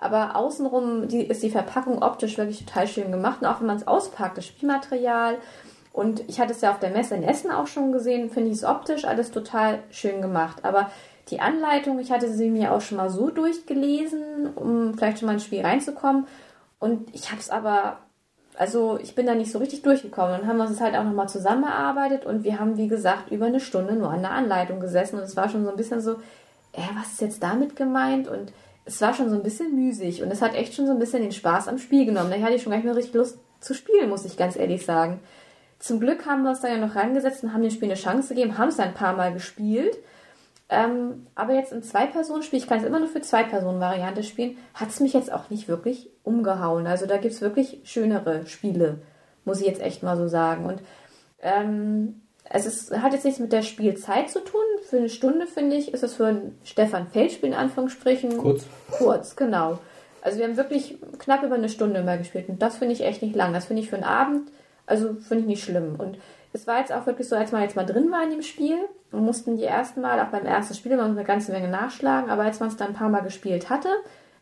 Aber 0.00 0.36
außenrum 0.36 1.08
die, 1.08 1.26
ist 1.26 1.42
die 1.42 1.50
Verpackung 1.50 2.00
optisch 2.00 2.38
wirklich 2.38 2.64
total 2.64 2.86
schön 2.86 3.10
gemacht. 3.10 3.42
Und 3.42 3.48
auch 3.48 3.60
wenn 3.60 3.66
man 3.66 3.76
es 3.76 3.86
auspackt, 3.86 4.38
das 4.38 4.46
Spielmaterial 4.46 5.38
und 5.92 6.22
ich 6.28 6.40
hatte 6.40 6.52
es 6.52 6.60
ja 6.60 6.70
auf 6.70 6.78
der 6.78 6.90
Messe 6.90 7.14
in 7.14 7.24
Essen 7.24 7.50
auch 7.50 7.66
schon 7.66 7.92
gesehen, 7.92 8.30
finde 8.30 8.50
ich 8.50 8.58
es 8.58 8.64
optisch 8.64 9.04
alles 9.04 9.30
total 9.32 9.80
schön 9.90 10.22
gemacht. 10.22 10.64
Aber 10.64 10.90
die 11.28 11.40
Anleitung, 11.40 11.98
ich 11.98 12.12
hatte 12.12 12.32
sie 12.32 12.48
mir 12.48 12.72
auch 12.72 12.80
schon 12.80 12.96
mal 12.98 13.10
so 13.10 13.30
durchgelesen, 13.30 14.50
um 14.54 14.94
vielleicht 14.94 15.18
schon 15.18 15.26
mal 15.26 15.34
ins 15.34 15.44
Spiel 15.44 15.62
reinzukommen. 15.62 16.26
Und 16.78 17.14
ich 17.14 17.30
habe 17.30 17.40
es 17.40 17.50
aber, 17.50 17.98
also 18.56 18.98
ich 19.02 19.14
bin 19.14 19.26
da 19.26 19.34
nicht 19.34 19.50
so 19.50 19.58
richtig 19.58 19.82
durchgekommen. 19.82 20.38
Dann 20.38 20.46
haben 20.46 20.58
wir 20.58 20.66
uns 20.66 20.80
halt 20.80 20.96
auch 20.96 21.04
nochmal 21.04 21.28
zusammengearbeitet 21.28 22.24
und 22.24 22.44
wir 22.44 22.58
haben, 22.58 22.76
wie 22.76 22.88
gesagt, 22.88 23.30
über 23.30 23.46
eine 23.46 23.60
Stunde 23.60 23.94
nur 23.94 24.10
an 24.10 24.22
der 24.22 24.32
Anleitung 24.32 24.80
gesessen. 24.80 25.16
Und 25.16 25.24
es 25.24 25.36
war 25.36 25.48
schon 25.48 25.64
so 25.64 25.70
ein 25.70 25.76
bisschen 25.76 26.00
so, 26.00 26.12
äh, 26.72 26.82
was 26.98 27.12
ist 27.12 27.20
jetzt 27.20 27.42
damit 27.42 27.74
gemeint? 27.74 28.28
Und 28.28 28.52
es 28.84 29.00
war 29.00 29.12
schon 29.12 29.28
so 29.28 29.36
ein 29.36 29.42
bisschen 29.42 29.74
müßig 29.74 30.22
und 30.22 30.30
es 30.30 30.42
hat 30.42 30.54
echt 30.54 30.74
schon 30.74 30.86
so 30.86 30.92
ein 30.92 30.98
bisschen 30.98 31.22
den 31.22 31.32
Spaß 31.32 31.68
am 31.68 31.78
Spiel 31.78 32.06
genommen. 32.06 32.30
Da 32.30 32.40
hatte 32.40 32.54
ich 32.54 32.62
schon 32.62 32.70
gar 32.70 32.78
nicht 32.78 32.86
mehr 32.86 32.96
richtig 32.96 33.14
Lust 33.14 33.38
zu 33.60 33.74
spielen, 33.74 34.08
muss 34.08 34.24
ich 34.24 34.36
ganz 34.36 34.56
ehrlich 34.56 34.84
sagen. 34.84 35.20
Zum 35.80 35.98
Glück 35.98 36.26
haben 36.26 36.42
wir 36.42 36.50
uns 36.50 36.60
da 36.60 36.68
ja 36.68 36.76
noch 36.76 36.94
rangesetzt 36.94 37.42
und 37.42 37.52
haben 37.52 37.62
dem 37.62 37.70
Spiel 37.70 37.88
eine 37.88 37.98
Chance 37.98 38.34
gegeben, 38.34 38.58
haben 38.58 38.68
es 38.68 38.78
ein 38.78 38.94
paar 38.94 39.16
Mal 39.16 39.32
gespielt. 39.32 39.96
Ähm, 40.68 41.26
aber 41.34 41.54
jetzt 41.54 41.72
im 41.72 41.82
Zwei-Personen-Spiel, 41.82 42.60
ich 42.60 42.68
kann 42.68 42.78
es 42.78 42.84
immer 42.84 43.00
nur 43.00 43.08
für 43.08 43.22
Zwei-Personen-Variante 43.22 44.22
spielen, 44.22 44.56
hat 44.74 44.90
es 44.90 45.00
mich 45.00 45.14
jetzt 45.14 45.32
auch 45.32 45.50
nicht 45.50 45.66
wirklich 45.66 46.10
umgehauen. 46.22 46.86
Also 46.86 47.06
da 47.06 47.16
gibt 47.16 47.34
es 47.34 47.40
wirklich 47.40 47.80
schönere 47.82 48.46
Spiele, 48.46 48.98
muss 49.44 49.60
ich 49.60 49.66
jetzt 49.66 49.80
echt 49.80 50.04
mal 50.04 50.16
so 50.16 50.28
sagen. 50.28 50.66
Und 50.66 50.80
ähm, 51.42 52.20
es 52.44 52.66
ist, 52.66 52.96
hat 52.96 53.14
jetzt 53.14 53.24
nichts 53.24 53.40
mit 53.40 53.52
der 53.52 53.62
Spielzeit 53.62 54.30
zu 54.30 54.40
tun. 54.44 54.60
Für 54.84 54.98
eine 54.98 55.08
Stunde, 55.08 55.46
finde 55.46 55.76
ich, 55.76 55.94
ist 55.94 56.04
es 56.04 56.14
für 56.14 56.26
ein 56.26 56.58
Stefan 56.62 57.08
Feldspiel 57.08 57.48
in 57.48 57.54
Anführungsstrichen 57.54 58.38
kurz. 58.38 58.64
Kurz, 58.90 59.34
genau. 59.34 59.78
Also 60.22 60.38
wir 60.38 60.44
haben 60.44 60.56
wirklich 60.56 60.98
knapp 61.18 61.42
über 61.42 61.54
eine 61.54 61.70
Stunde 61.70 62.00
immer 62.00 62.18
gespielt 62.18 62.48
und 62.48 62.60
das 62.60 62.76
finde 62.76 62.92
ich 62.92 63.02
echt 63.02 63.22
nicht 63.22 63.34
lang. 63.34 63.54
Das 63.54 63.64
finde 63.64 63.82
ich 63.82 63.88
für 63.88 63.96
einen 63.96 64.04
Abend, 64.04 64.50
also 64.86 65.14
finde 65.14 65.42
ich 65.42 65.46
nicht 65.46 65.64
schlimm. 65.64 65.96
Und 65.98 66.18
es 66.52 66.66
war 66.66 66.78
jetzt 66.78 66.92
auch 66.92 67.06
wirklich 67.06 67.28
so, 67.28 67.36
als 67.36 67.52
man 67.52 67.62
jetzt 67.62 67.76
mal 67.76 67.86
drin 67.86 68.10
war 68.10 68.22
in 68.22 68.30
dem 68.30 68.42
Spiel, 68.42 68.78
und 69.12 69.24
mussten 69.24 69.56
die 69.56 69.64
ersten 69.64 70.00
Mal, 70.00 70.20
auch 70.20 70.28
beim 70.28 70.46
ersten 70.46 70.74
Spiel, 70.74 70.92
immer 70.92 71.04
eine 71.04 71.24
ganze 71.24 71.52
Menge 71.52 71.68
nachschlagen, 71.68 72.30
aber 72.30 72.44
als 72.44 72.60
man 72.60 72.68
es 72.68 72.76
dann 72.76 72.88
ein 72.88 72.94
paar 72.94 73.08
Mal 73.08 73.22
gespielt 73.22 73.68
hatte, 73.70 73.88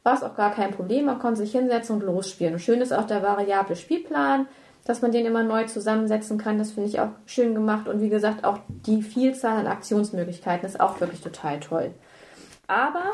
war 0.02 0.14
es 0.14 0.22
auch 0.22 0.36
gar 0.36 0.52
kein 0.52 0.72
Problem. 0.72 1.06
Man 1.06 1.18
konnte 1.18 1.40
sich 1.40 1.52
hinsetzen 1.52 1.96
und 1.96 2.02
losspielen. 2.02 2.54
Und 2.54 2.60
schön 2.60 2.80
ist 2.80 2.92
auch 2.92 3.06
der 3.06 3.22
variable 3.22 3.76
Spielplan, 3.76 4.46
dass 4.84 5.02
man 5.02 5.12
den 5.12 5.26
immer 5.26 5.42
neu 5.42 5.64
zusammensetzen 5.64 6.38
kann. 6.38 6.58
Das 6.58 6.72
finde 6.72 6.88
ich 6.88 7.00
auch 7.00 7.10
schön 7.26 7.54
gemacht. 7.54 7.88
Und 7.88 8.00
wie 8.00 8.08
gesagt, 8.08 8.44
auch 8.44 8.58
die 8.86 9.02
Vielzahl 9.02 9.58
an 9.58 9.66
Aktionsmöglichkeiten 9.66 10.66
ist 10.66 10.80
auch 10.80 11.00
wirklich 11.00 11.20
total 11.20 11.60
toll. 11.60 11.90
Aber 12.66 13.04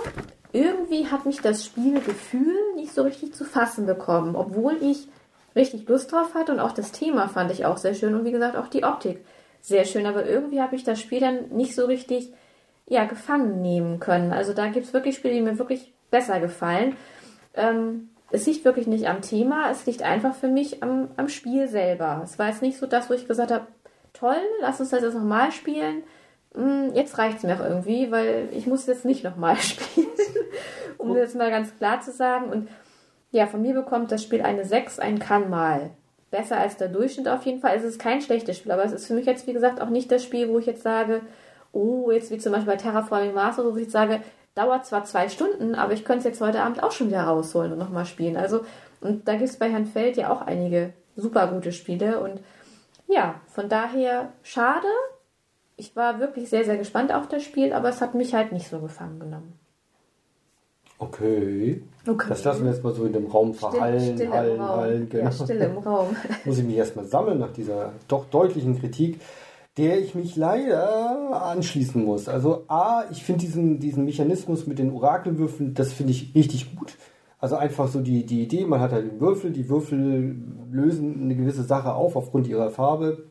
irgendwie 0.52 1.07
hat 1.07 1.26
mich 1.26 1.40
das 1.40 1.64
Spielgefühl 1.64 2.54
nicht 2.76 2.93
so 2.93 3.02
richtig 3.02 3.35
zu 3.35 3.45
fassen 3.45 3.87
bekommen, 3.87 4.37
obwohl 4.37 4.76
ich 4.81 5.09
richtig 5.56 5.88
Lust 5.88 6.12
drauf 6.12 6.34
hatte 6.34 6.52
und 6.52 6.61
auch 6.61 6.73
das 6.73 6.92
Thema 6.92 7.28
fand 7.28 7.50
ich 7.52 7.64
auch 7.64 7.76
sehr 7.76 7.94
schön 7.94 8.14
und 8.14 8.25
wie 8.25 8.32
gesagt 8.32 8.56
auch 8.56 8.68
die 8.68 8.84
Optik 8.84 9.25
sehr 9.61 9.87
schön, 9.87 10.04
aber 10.04 10.26
irgendwie 10.26 10.61
habe 10.61 10.76
ich 10.76 10.84
das 10.84 11.00
Spiel 11.00 11.20
dann 11.20 11.49
nicht 11.49 11.75
so 11.75 11.87
richtig 11.87 12.32
ja, 12.87 13.04
gefangen 13.04 13.62
nehmen 13.62 13.99
können. 13.99 14.32
Also 14.32 14.52
da 14.52 14.66
gibt 14.66 14.87
es 14.87 14.92
wirklich 14.92 15.16
Spiele, 15.16 15.34
die 15.34 15.40
mir 15.40 15.58
wirklich 15.58 15.94
besser 16.11 16.38
gefallen. 16.38 16.96
Ähm, 17.54 18.11
es 18.30 18.44
liegt 18.46 18.64
wirklich 18.66 18.87
nicht 18.87 19.08
am 19.08 19.23
Thema, 19.23 19.70
es 19.70 19.87
liegt 19.87 20.02
einfach 20.02 20.34
für 20.34 20.49
mich 20.49 20.82
am, 20.82 21.08
am 21.16 21.30
Spiel 21.30 21.66
selber. 21.68 22.20
Es 22.23 22.38
war 22.38 22.49
jetzt 22.49 22.61
nicht 22.61 22.76
so 22.76 22.87
das, 22.87 23.08
wo 23.08 23.14
ich 23.14 23.26
gesagt 23.26 23.50
habe, 23.50 23.66
toll, 24.12 24.37
lass 24.61 24.80
uns 24.80 24.90
das 24.90 25.02
jetzt 25.02 25.14
nochmal 25.14 25.50
spielen. 25.50 26.02
Hm, 26.54 26.92
jetzt 26.94 27.16
reicht 27.16 27.38
es 27.38 27.42
mir 27.42 27.54
auch 27.54 27.64
irgendwie, 27.64 28.11
weil 28.11 28.49
ich 28.52 28.66
muss 28.66 28.87
jetzt 28.87 29.06
nicht 29.06 29.25
nochmal 29.25 29.56
spielen, 29.61 30.08
um 30.99 31.14
das 31.14 31.34
mal 31.34 31.50
ganz 31.50 31.75
klar 31.78 32.02
zu 32.02 32.12
sagen. 32.12 32.50
Und 32.50 32.68
ja, 33.34 33.48
von 33.48 33.62
mir 33.62 33.74
bekommt 33.74 34.12
das 34.12 34.22
Spiel 34.22 34.42
eine 34.42 34.64
6, 34.64 35.00
ein 35.00 35.18
kann 35.18 35.50
mal 35.50 35.90
besser 36.30 36.56
als 36.56 36.76
der 36.76 36.86
Durchschnitt 36.86 37.26
auf 37.26 37.44
jeden 37.44 37.58
Fall. 37.58 37.76
Es 37.76 37.82
ist 37.82 37.98
kein 37.98 38.20
schlechtes 38.20 38.58
Spiel, 38.58 38.70
aber 38.70 38.84
es 38.84 38.92
ist 38.92 39.06
für 39.06 39.14
mich 39.14 39.26
jetzt, 39.26 39.48
wie 39.48 39.52
gesagt, 39.52 39.80
auch 39.80 39.88
nicht 39.88 40.10
das 40.12 40.22
Spiel, 40.22 40.48
wo 40.48 40.60
ich 40.60 40.66
jetzt 40.66 40.84
sage, 40.84 41.20
oh, 41.72 42.12
jetzt 42.12 42.30
wie 42.30 42.38
zum 42.38 42.52
Beispiel 42.52 42.72
bei 42.72 42.78
Terraforming 42.78 43.34
Mars, 43.34 43.58
wo 43.58 43.76
ich 43.76 43.90
sage, 43.90 44.20
dauert 44.54 44.86
zwar 44.86 45.04
zwei 45.04 45.28
Stunden, 45.28 45.74
aber 45.74 45.94
ich 45.94 46.04
könnte 46.04 46.20
es 46.20 46.24
jetzt 46.24 46.40
heute 46.40 46.62
Abend 46.62 46.80
auch 46.80 46.92
schon 46.92 47.08
wieder 47.08 47.24
rausholen 47.24 47.72
und 47.72 47.78
nochmal 47.78 48.06
spielen. 48.06 48.36
Also, 48.36 48.64
und 49.00 49.26
da 49.26 49.32
gibt 49.32 49.50
es 49.50 49.58
bei 49.58 49.68
Herrn 49.68 49.86
Feld 49.86 50.16
ja 50.16 50.32
auch 50.32 50.42
einige 50.42 50.92
super 51.16 51.48
gute 51.48 51.72
Spiele 51.72 52.20
und 52.20 52.40
ja, 53.08 53.40
von 53.48 53.68
daher 53.68 54.32
schade. 54.44 54.86
Ich 55.76 55.96
war 55.96 56.20
wirklich 56.20 56.48
sehr, 56.50 56.64
sehr 56.64 56.76
gespannt 56.76 57.12
auf 57.12 57.26
das 57.26 57.42
Spiel, 57.42 57.72
aber 57.72 57.88
es 57.88 58.00
hat 58.00 58.14
mich 58.14 58.32
halt 58.32 58.52
nicht 58.52 58.68
so 58.68 58.78
gefangen 58.78 59.18
genommen. 59.18 59.58
Okay. 60.98 61.82
okay. 62.06 62.26
Das 62.28 62.44
lassen 62.44 62.64
wir 62.64 62.72
jetzt 62.72 62.84
mal 62.84 62.94
so 62.94 63.04
in 63.04 63.12
dem 63.12 63.26
Raum 63.26 63.54
verhallen. 63.54 64.00
Still, 64.00 64.14
still 64.14 64.30
hallen, 64.30 64.60
Raum. 64.60 64.76
hallen. 64.76 65.08
Genau. 65.08 65.24
Ja, 65.24 65.32
still 65.32 65.56
im 65.56 65.78
Raum. 65.78 66.16
Muss 66.44 66.58
ich 66.58 66.64
mich 66.64 66.76
erstmal 66.76 67.04
sammeln 67.06 67.38
nach 67.38 67.52
dieser 67.52 67.92
doch 68.08 68.26
deutlichen 68.26 68.78
Kritik, 68.78 69.20
der 69.76 69.98
ich 69.98 70.14
mich 70.14 70.36
leider 70.36 71.42
anschließen 71.50 72.04
muss. 72.04 72.28
Also 72.28 72.64
A, 72.68 73.04
ich 73.10 73.24
finde 73.24 73.40
diesen, 73.40 73.80
diesen 73.80 74.04
Mechanismus 74.04 74.66
mit 74.66 74.78
den 74.78 74.92
Orakelwürfeln, 74.92 75.74
das 75.74 75.92
finde 75.92 76.12
ich 76.12 76.34
richtig 76.34 76.76
gut. 76.76 76.96
Also 77.40 77.56
einfach 77.56 77.88
so 77.88 78.00
die, 78.00 78.24
die 78.24 78.42
Idee, 78.42 78.64
man 78.64 78.80
hat 78.80 78.92
halt 78.92 79.10
den 79.10 79.20
Würfel, 79.20 79.50
die 79.50 79.68
Würfel 79.68 80.36
lösen 80.70 81.24
eine 81.24 81.34
gewisse 81.34 81.64
Sache 81.64 81.92
auf 81.92 82.16
aufgrund 82.16 82.46
ihrer 82.46 82.70
Farbe 82.70 83.24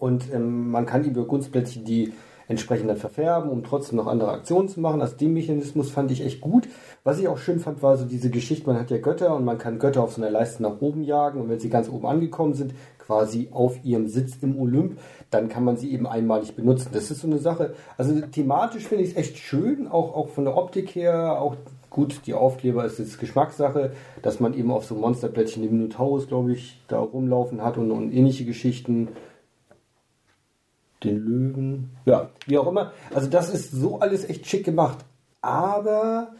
und 0.00 0.32
ähm, 0.32 0.70
man 0.70 0.86
kann 0.86 1.04
über 1.04 1.24
Gunstplättchen 1.26 1.84
die 1.84 2.12
entsprechend 2.48 2.88
dann 2.88 2.96
verfärben, 2.96 3.50
um 3.50 3.64
trotzdem 3.64 3.96
noch 3.96 4.06
andere 4.06 4.30
Aktionen 4.30 4.68
zu 4.68 4.80
machen. 4.80 5.00
Also 5.00 5.16
den 5.16 5.32
Mechanismus 5.32 5.90
fand 5.90 6.10
ich 6.10 6.24
echt 6.24 6.40
gut. 6.40 6.68
Was 7.04 7.18
ich 7.18 7.28
auch 7.28 7.38
schön 7.38 7.60
fand, 7.60 7.82
war 7.82 7.96
so 7.96 8.04
diese 8.04 8.30
Geschichte, 8.30 8.66
man 8.66 8.78
hat 8.78 8.90
ja 8.90 8.98
Götter 8.98 9.34
und 9.34 9.44
man 9.44 9.58
kann 9.58 9.78
Götter 9.78 10.02
auf 10.02 10.12
so 10.12 10.22
einer 10.22 10.30
Leiste 10.30 10.62
nach 10.62 10.80
oben 10.80 11.02
jagen 11.02 11.40
und 11.40 11.48
wenn 11.48 11.60
sie 11.60 11.70
ganz 11.70 11.88
oben 11.88 12.06
angekommen 12.06 12.54
sind, 12.54 12.74
quasi 12.98 13.48
auf 13.52 13.84
ihrem 13.84 14.08
Sitz 14.08 14.38
im 14.42 14.58
Olymp, 14.58 14.98
dann 15.30 15.48
kann 15.48 15.64
man 15.64 15.76
sie 15.76 15.92
eben 15.92 16.06
einmalig 16.06 16.56
benutzen. 16.56 16.90
Das 16.92 17.10
ist 17.10 17.20
so 17.20 17.26
eine 17.26 17.38
Sache. 17.38 17.74
Also 17.96 18.20
thematisch 18.20 18.86
finde 18.86 19.04
ich 19.04 19.10
es 19.10 19.16
echt 19.16 19.38
schön, 19.38 19.86
auch, 19.86 20.14
auch 20.14 20.28
von 20.28 20.44
der 20.44 20.56
Optik 20.56 20.94
her, 20.94 21.40
auch 21.40 21.56
gut, 21.90 22.20
die 22.26 22.34
Aufkleber 22.34 22.84
ist 22.84 22.98
jetzt 22.98 23.18
Geschmackssache, 23.18 23.92
dass 24.22 24.40
man 24.40 24.54
eben 24.54 24.70
auf 24.70 24.84
so 24.84 24.94
Monsterplättchen 24.94 25.62
die 25.62 25.68
Minotaurus, 25.68 26.26
glaube 26.26 26.52
ich, 26.52 26.82
da 26.88 26.98
rumlaufen 26.98 27.62
hat 27.62 27.78
und, 27.78 27.90
und 27.90 28.12
ähnliche 28.12 28.44
Geschichten 28.44 29.08
den 31.04 31.18
Löwen, 31.18 31.90
ja, 32.04 32.30
wie 32.46 32.58
auch 32.58 32.66
immer. 32.66 32.92
Also 33.14 33.28
das 33.28 33.50
ist 33.50 33.72
so 33.72 34.00
alles 34.00 34.28
echt 34.28 34.46
schick 34.46 34.64
gemacht. 34.64 34.98
Aber 35.42 36.32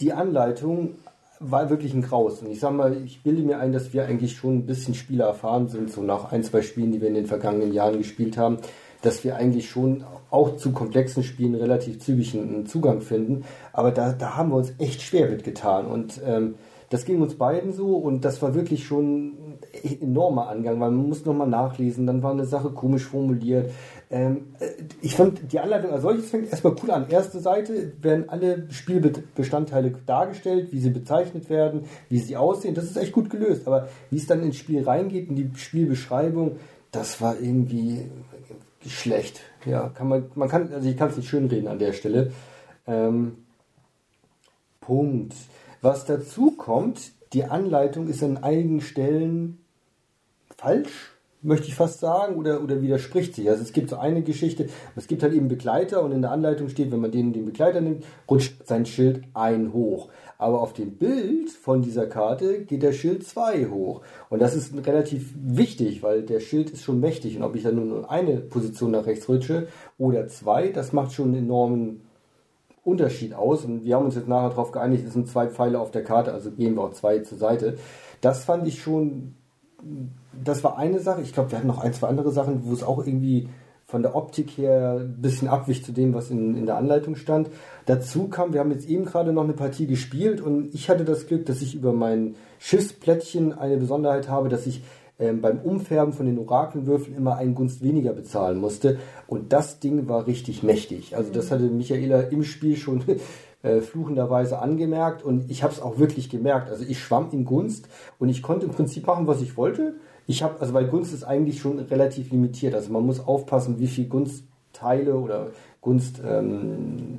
die 0.00 0.12
Anleitung 0.12 0.96
war 1.38 1.70
wirklich 1.70 1.92
ein 1.92 2.02
Graus. 2.02 2.40
Und 2.40 2.50
ich 2.50 2.60
sag 2.60 2.72
mal, 2.72 2.96
ich 3.04 3.22
bilde 3.22 3.42
mir 3.42 3.58
ein, 3.58 3.72
dass 3.72 3.92
wir 3.92 4.06
eigentlich 4.06 4.36
schon 4.36 4.58
ein 4.58 4.66
bisschen 4.66 4.94
Spieler 4.94 5.26
erfahren 5.26 5.68
sind, 5.68 5.90
so 5.90 6.02
nach 6.02 6.32
ein, 6.32 6.44
zwei 6.44 6.62
Spielen, 6.62 6.92
die 6.92 7.00
wir 7.00 7.08
in 7.08 7.14
den 7.14 7.26
vergangenen 7.26 7.72
Jahren 7.72 7.98
gespielt 7.98 8.36
haben, 8.36 8.58
dass 9.02 9.24
wir 9.24 9.36
eigentlich 9.36 9.68
schon 9.68 10.04
auch 10.30 10.56
zu 10.56 10.72
komplexen 10.72 11.24
Spielen 11.24 11.54
relativ 11.54 11.98
zügig 11.98 12.34
einen 12.34 12.66
Zugang 12.66 13.00
finden. 13.00 13.44
Aber 13.72 13.90
da, 13.90 14.12
da 14.12 14.36
haben 14.36 14.50
wir 14.50 14.56
uns 14.56 14.72
echt 14.78 15.02
schwer 15.02 15.28
mitgetan. 15.28 15.86
Und 15.86 16.20
ähm, 16.24 16.54
das 16.92 17.06
ging 17.06 17.22
uns 17.22 17.36
beiden 17.36 17.72
so 17.72 17.96
und 17.96 18.22
das 18.24 18.42
war 18.42 18.54
wirklich 18.54 18.84
schon 18.84 19.28
ein 19.28 20.00
enormer 20.02 20.48
Angang, 20.48 20.78
weil 20.78 20.90
man 20.90 21.08
muss 21.08 21.24
nochmal 21.24 21.48
nachlesen, 21.48 22.06
dann 22.06 22.22
war 22.22 22.32
eine 22.32 22.44
Sache 22.44 22.70
komisch 22.70 23.06
formuliert. 23.06 23.70
Ähm, 24.10 24.48
äh, 24.60 24.68
ich 25.00 25.16
fand 25.16 25.50
die 25.52 25.58
Anleitung 25.58 25.90
als 25.90 26.02
solches 26.02 26.28
fängt 26.28 26.50
erstmal 26.50 26.76
cool 26.82 26.90
an. 26.90 27.08
Erste 27.08 27.40
Seite 27.40 27.94
werden 28.02 28.28
alle 28.28 28.70
Spielbestandteile 28.70 29.94
dargestellt, 30.04 30.70
wie 30.72 30.80
sie 30.80 30.90
bezeichnet 30.90 31.48
werden, 31.48 31.84
wie 32.10 32.18
sie 32.18 32.36
aussehen. 32.36 32.74
Das 32.74 32.84
ist 32.84 32.98
echt 32.98 33.12
gut 33.12 33.30
gelöst. 33.30 33.66
Aber 33.66 33.88
wie 34.10 34.18
es 34.18 34.26
dann 34.26 34.42
ins 34.42 34.56
Spiel 34.56 34.84
reingeht, 34.84 35.30
in 35.30 35.36
die 35.36 35.50
Spielbeschreibung, 35.54 36.56
das 36.90 37.22
war 37.22 37.40
irgendwie 37.40 38.02
schlecht. 38.86 39.40
Ja, 39.64 39.88
kann 39.88 40.08
man, 40.08 40.24
man 40.34 40.50
kann, 40.50 40.70
also 40.74 40.86
ich 40.86 40.96
kann 40.96 41.08
es 41.08 41.16
nicht 41.16 41.30
schönreden 41.30 41.68
an 41.68 41.78
der 41.78 41.94
Stelle. 41.94 42.32
Ähm, 42.86 43.38
Punkt. 44.82 45.34
Was 45.82 46.04
dazu 46.04 46.52
kommt, 46.52 47.10
die 47.32 47.44
Anleitung 47.44 48.06
ist 48.06 48.22
an 48.22 48.38
einigen 48.38 48.80
Stellen 48.80 49.58
falsch, 50.56 51.12
möchte 51.42 51.66
ich 51.66 51.74
fast 51.74 51.98
sagen, 51.98 52.36
oder, 52.36 52.62
oder 52.62 52.80
widerspricht 52.80 53.34
sich. 53.34 53.50
Also 53.50 53.64
es 53.64 53.72
gibt 53.72 53.90
so 53.90 53.96
eine 53.96 54.22
Geschichte, 54.22 54.68
es 54.94 55.08
gibt 55.08 55.24
halt 55.24 55.32
eben 55.32 55.48
Begleiter 55.48 56.04
und 56.04 56.12
in 56.12 56.22
der 56.22 56.30
Anleitung 56.30 56.68
steht, 56.68 56.92
wenn 56.92 57.00
man 57.00 57.10
den, 57.10 57.32
den 57.32 57.46
Begleiter 57.46 57.80
nimmt, 57.80 58.04
rutscht 58.30 58.64
sein 58.64 58.86
Schild 58.86 59.24
ein 59.34 59.72
hoch. 59.72 60.08
Aber 60.38 60.60
auf 60.60 60.72
dem 60.72 60.92
Bild 60.98 61.50
von 61.50 61.82
dieser 61.82 62.06
Karte 62.06 62.64
geht 62.64 62.84
der 62.84 62.92
Schild 62.92 63.26
zwei 63.26 63.66
hoch. 63.66 64.02
Und 64.30 64.40
das 64.40 64.54
ist 64.54 64.72
relativ 64.86 65.34
wichtig, 65.34 66.04
weil 66.04 66.22
der 66.22 66.38
Schild 66.38 66.70
ist 66.70 66.84
schon 66.84 67.00
mächtig. 67.00 67.36
Und 67.36 67.42
ob 67.42 67.56
ich 67.56 67.64
dann 67.64 67.74
nur 67.74 68.08
eine 68.08 68.36
Position 68.36 68.92
nach 68.92 69.06
rechts 69.06 69.28
rutsche 69.28 69.66
oder 69.98 70.28
zwei, 70.28 70.68
das 70.68 70.92
macht 70.92 71.12
schon 71.12 71.30
einen 71.30 71.44
enormen 71.44 72.02
Unterschied 72.84 73.34
aus. 73.34 73.64
Und 73.64 73.84
wir 73.84 73.96
haben 73.96 74.04
uns 74.04 74.16
jetzt 74.16 74.28
nachher 74.28 74.50
darauf 74.50 74.72
geeinigt, 74.72 75.04
es 75.06 75.12
sind 75.12 75.28
zwei 75.28 75.48
Pfeile 75.48 75.80
auf 75.80 75.90
der 75.90 76.04
Karte, 76.04 76.32
also 76.32 76.50
gehen 76.50 76.74
wir 76.74 76.82
auch 76.82 76.92
zwei 76.92 77.20
zur 77.20 77.38
Seite. 77.38 77.76
Das 78.20 78.44
fand 78.44 78.66
ich 78.66 78.82
schon, 78.82 79.34
das 80.44 80.64
war 80.64 80.78
eine 80.78 81.00
Sache. 81.00 81.22
Ich 81.22 81.32
glaube, 81.32 81.50
wir 81.50 81.58
hatten 81.58 81.68
noch 81.68 81.78
ein, 81.78 81.92
zwei 81.92 82.08
andere 82.08 82.32
Sachen, 82.32 82.64
wo 82.64 82.72
es 82.72 82.82
auch 82.82 83.04
irgendwie 83.06 83.48
von 83.92 84.02
der 84.02 84.16
Optik 84.16 84.50
her 84.56 85.00
ein 85.00 85.20
bisschen 85.20 85.48
abwich 85.48 85.84
zu 85.84 85.92
dem, 85.92 86.14
was 86.14 86.30
in, 86.30 86.56
in 86.56 86.64
der 86.66 86.76
Anleitung 86.76 87.14
stand. 87.14 87.50
Dazu 87.84 88.28
kam, 88.28 88.54
wir 88.54 88.60
haben 88.60 88.70
jetzt 88.70 88.88
eben 88.88 89.04
gerade 89.04 89.32
noch 89.32 89.44
eine 89.44 89.52
Partie 89.52 89.86
gespielt 89.86 90.40
und 90.40 90.74
ich 90.74 90.88
hatte 90.88 91.04
das 91.04 91.26
Glück, 91.26 91.44
dass 91.44 91.60
ich 91.60 91.74
über 91.74 91.92
mein 91.92 92.36
Schiffsplättchen 92.58 93.52
eine 93.52 93.76
Besonderheit 93.76 94.28
habe, 94.30 94.48
dass 94.48 94.66
ich 94.66 94.82
ähm, 95.18 95.40
beim 95.40 95.60
Umfärben 95.60 96.12
von 96.12 96.26
den 96.26 96.38
Orakelwürfeln 96.38 97.16
immer 97.16 97.36
einen 97.36 97.54
Gunst 97.54 97.82
weniger 97.82 98.12
bezahlen 98.12 98.58
musste. 98.58 98.98
Und 99.26 99.52
das 99.52 99.78
Ding 99.78 100.08
war 100.08 100.26
richtig 100.26 100.62
mächtig. 100.62 101.16
Also 101.16 101.32
das 101.32 101.50
hatte 101.50 101.64
Michaela 101.64 102.22
im 102.22 102.42
Spiel 102.44 102.76
schon 102.76 103.04
äh, 103.62 103.80
fluchenderweise 103.80 104.58
angemerkt 104.58 105.22
und 105.22 105.50
ich 105.50 105.62
habe 105.62 105.72
es 105.72 105.80
auch 105.80 105.98
wirklich 105.98 106.30
gemerkt. 106.30 106.70
Also 106.70 106.84
ich 106.84 106.98
schwamm 106.98 107.28
in 107.32 107.44
Gunst 107.44 107.88
und 108.18 108.28
ich 108.28 108.42
konnte 108.42 108.66
im 108.66 108.72
Prinzip 108.72 109.06
machen, 109.06 109.26
was 109.26 109.42
ich 109.42 109.56
wollte. 109.56 109.94
Ich 110.26 110.42
habe, 110.42 110.60
also 110.60 110.74
weil 110.74 110.88
Gunst 110.88 111.12
ist 111.12 111.24
eigentlich 111.24 111.60
schon 111.60 111.78
relativ 111.78 112.30
limitiert. 112.30 112.74
Also 112.74 112.92
man 112.92 113.04
muss 113.04 113.20
aufpassen, 113.20 113.78
wie 113.78 113.86
viel 113.86 114.08
Gunstteile 114.08 115.16
oder 115.16 115.50
Gunst, 115.80 116.20
ähm, 116.24 117.18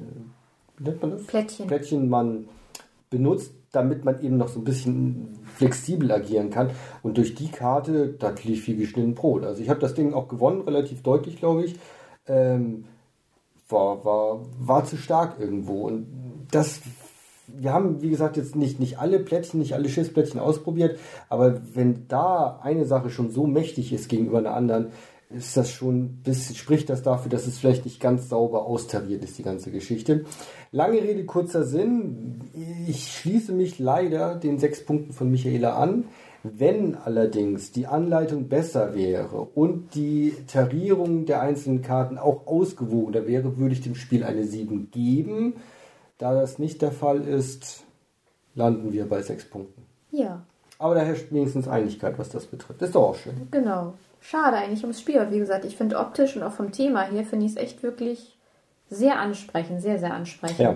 wie 0.78 0.84
nennt 0.84 1.02
man 1.02 1.12
das? 1.12 1.24
Plättchen. 1.24 1.68
Plättchen 1.68 2.10
man 2.10 2.46
benutzt, 3.10 3.54
damit 3.74 4.06
man 4.06 4.22
eben 4.22 4.38
noch 4.38 4.48
so 4.48 4.60
ein 4.60 4.64
bisschen 4.64 5.40
flexibel 5.56 6.12
agieren 6.12 6.52
kann. 6.52 6.70
Und 7.02 7.18
durch 7.18 7.36
die 7.36 7.50
Karte, 7.50 8.10
da 8.20 8.34
lief 8.44 8.68
wie 8.68 8.78
geschnitten 8.78 9.16
Brot. 9.16 9.44
Also 9.44 9.62
ich 9.62 9.70
habe 9.70 9.80
das 9.80 9.96
Ding 9.96 10.14
auch 10.14 10.28
gewonnen, 10.28 10.62
relativ 10.62 11.02
deutlich, 11.02 11.38
glaube 11.38 11.66
ich. 11.66 11.76
Ähm, 12.28 12.86
war, 13.68 14.06
war, 14.06 14.42
war 14.60 14.86
zu 14.86 14.96
stark 14.96 15.40
irgendwo. 15.40 15.88
Und 15.88 16.06
das, 16.52 16.82
wir 17.48 17.74
haben, 17.74 18.04
wie 18.04 18.12
gesagt, 18.12 18.38
jetzt 18.38 18.56
nicht, 18.56 18.80
nicht 18.80 19.00
alle 19.00 19.20
Plättchen, 19.20 19.60
nicht 19.60 19.74
alle 19.74 19.90
Schissplättchen 19.90 20.40
ausprobiert, 20.40 21.00
aber 21.28 21.60
wenn 21.74 22.08
da 22.08 22.60
eine 22.62 22.86
Sache 22.86 23.10
schon 23.10 23.32
so 23.32 23.48
mächtig 23.48 23.92
ist 23.92 24.08
gegenüber 24.08 24.38
einer 24.38 24.54
anderen, 24.54 24.92
ist 25.34 25.58
das 25.58 25.70
schon, 25.70 26.22
bisschen, 26.24 26.56
spricht 26.56 26.90
das 26.90 27.02
dafür, 27.04 27.30
dass 27.30 27.48
es 27.48 27.58
vielleicht 27.58 27.86
nicht 27.86 28.00
ganz 28.00 28.30
sauber 28.30 28.66
austariert 28.66 29.24
ist, 29.24 29.38
die 29.38 29.44
ganze 29.44 29.72
Geschichte. 29.72 30.26
Lange 30.72 31.02
Rede, 31.02 31.26
kurzer 31.26 31.64
Sinn. 31.64 32.42
Ich 32.88 33.12
schließe 33.12 33.52
mich 33.52 33.80
leider 33.80 34.36
den 34.36 34.60
sechs 34.60 34.86
Punkten 34.86 35.14
von 35.14 35.30
Michaela 35.32 35.76
an. 35.76 36.06
Wenn 36.44 36.96
allerdings 36.96 37.72
die 37.72 37.88
Anleitung 37.88 38.50
besser 38.50 38.94
wäre 38.94 39.42
und 39.42 39.96
die 39.96 40.34
Tarierung 40.48 41.26
der 41.26 41.42
einzelnen 41.42 41.82
Karten 41.82 42.18
auch 42.18 42.48
ausgewogener 42.48 43.28
wäre, 43.28 43.58
würde 43.58 43.74
ich 43.74 43.82
dem 43.82 43.96
Spiel 43.96 44.26
eine 44.26 44.44
7 44.44 44.92
geben. 44.92 45.56
Da 46.18 46.34
das 46.34 46.60
nicht 46.60 46.82
der 46.82 46.92
Fall 46.92 47.22
ist, 47.22 47.86
landen 48.56 48.92
wir 48.92 49.08
bei 49.08 49.22
6 49.22 49.50
Punkten. 49.50 49.84
Ja. 50.12 50.44
Aber 50.80 50.96
da 50.96 51.02
herrscht 51.02 51.32
wenigstens 51.32 51.70
Einigkeit, 51.70 52.20
was 52.20 52.28
das 52.28 52.46
betrifft. 52.46 52.82
Ist 52.82 52.96
doch 52.96 53.10
auch 53.10 53.16
schön. 53.16 53.48
Genau. 53.50 53.94
Schade 54.24 54.56
eigentlich 54.56 54.84
ums 54.84 55.02
Spiel. 55.02 55.20
Aber 55.20 55.32
wie 55.32 55.40
gesagt, 55.40 55.66
ich 55.66 55.76
finde 55.76 56.00
optisch 56.00 56.36
und 56.38 56.44
auch 56.44 56.54
vom 56.54 56.72
Thema 56.72 57.04
her 57.04 57.26
finde 57.26 57.46
ich 57.46 57.52
es 57.52 57.58
echt 57.58 57.84
wirklich 57.84 58.38
sehr 58.90 59.20
ansprechend, 59.20 59.82
sehr, 59.82 60.00
sehr 60.00 60.14
ansprechend. 60.14 60.60
Ja. 60.60 60.74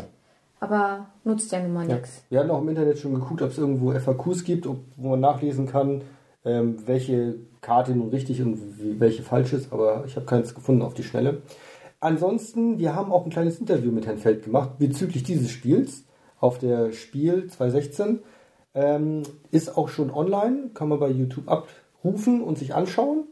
Aber 0.60 1.06
nutzt 1.24 1.52
ja 1.54 1.62
nun 1.62 1.74
mal 1.74 1.88
ja. 1.88 1.96
nichts. 1.96 2.24
Wir 2.30 2.40
hatten 2.40 2.52
auch 2.52 2.62
im 2.62 2.68
Internet 2.68 2.98
schon 2.98 3.14
geguckt, 3.14 3.42
ob 3.42 3.52
es 3.52 3.58
irgendwo 3.58 3.92
FAQs 3.98 4.44
gibt, 4.44 4.68
ob, 4.68 4.80
wo 4.98 5.10
man 5.12 5.22
nachlesen 5.22 5.66
kann, 5.66 6.02
ähm, 6.44 6.78
welche 6.86 7.36
Karte 7.62 7.94
nun 7.94 8.10
richtig 8.10 8.42
und 8.42 8.60
welche 9.00 9.24
falsch 9.24 9.54
ist, 9.54 9.72
aber 9.72 10.04
ich 10.06 10.16
habe 10.16 10.26
keins 10.26 10.54
gefunden 10.54 10.82
auf 10.82 10.94
die 10.94 11.04
Schnelle. 11.04 11.42
Ansonsten, 12.00 12.80
wir 12.80 12.96
haben 12.96 13.12
auch 13.12 13.24
ein 13.24 13.32
kleines 13.32 13.60
Interview 13.60 13.92
mit 13.92 14.06
Herrn 14.06 14.18
Feld 14.18 14.44
gemacht 14.44 14.78
bezüglich 14.78 15.24
dieses 15.24 15.52
Spiels 15.52 16.04
auf 16.40 16.60
der 16.60 16.92
Spiel 16.92 17.48
2016. 17.48 18.20
Ähm, 18.74 19.24
ist 19.52 19.78
auch 19.78 19.90
schon 19.90 20.12
online, 20.12 20.72
kann 20.74 20.90
man 20.90 21.00
bei 21.00 21.10
YouTube 21.10 21.48
abrufen 21.48 22.42
und 22.42 22.58
sich 22.58 22.76
anschauen. 22.76 23.24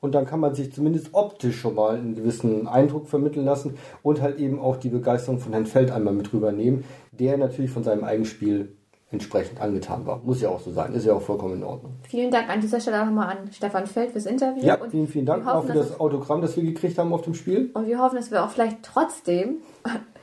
Und 0.00 0.14
dann 0.14 0.26
kann 0.26 0.40
man 0.40 0.54
sich 0.54 0.72
zumindest 0.72 1.08
optisch 1.12 1.60
schon 1.60 1.74
mal 1.74 1.96
einen 1.96 2.14
gewissen 2.14 2.68
Eindruck 2.68 3.08
vermitteln 3.08 3.44
lassen 3.44 3.76
und 4.02 4.22
halt 4.22 4.38
eben 4.38 4.60
auch 4.60 4.76
die 4.76 4.90
Begeisterung 4.90 5.40
von 5.40 5.52
Herrn 5.52 5.66
Feld 5.66 5.90
einmal 5.90 6.14
mit 6.14 6.32
rübernehmen, 6.32 6.84
der 7.10 7.36
natürlich 7.36 7.70
von 7.70 7.82
seinem 7.82 8.04
Eigenspiel 8.04 8.76
entsprechend 9.10 9.60
angetan 9.60 10.06
war. 10.06 10.20
Muss 10.22 10.40
ja 10.40 10.50
auch 10.50 10.60
so 10.60 10.70
sein. 10.70 10.92
Ist 10.94 11.06
ja 11.06 11.14
auch 11.14 11.22
vollkommen 11.22 11.54
in 11.54 11.64
Ordnung. 11.64 11.94
Vielen 12.08 12.30
Dank 12.30 12.48
an 12.50 12.60
dieser 12.60 12.78
Stelle 12.78 13.00
auch 13.00 13.06
nochmal 13.06 13.36
an 13.36 13.50
Stefan 13.50 13.86
Feld 13.86 14.12
fürs 14.12 14.26
Interview. 14.26 14.62
Ja, 14.62 14.78
vielen, 14.90 15.08
vielen 15.08 15.26
Dank 15.26 15.46
hoffen, 15.46 15.56
auch 15.56 15.64
für 15.64 15.72
das 15.72 15.98
Autogramm, 15.98 16.42
das 16.42 16.56
wir 16.56 16.62
gekriegt 16.62 16.98
haben 16.98 17.12
auf 17.12 17.22
dem 17.22 17.34
Spiel. 17.34 17.70
Und 17.72 17.86
wir 17.86 17.98
hoffen, 17.98 18.16
dass 18.16 18.30
wir 18.30 18.44
auch 18.44 18.50
vielleicht 18.50 18.82
trotzdem 18.82 19.56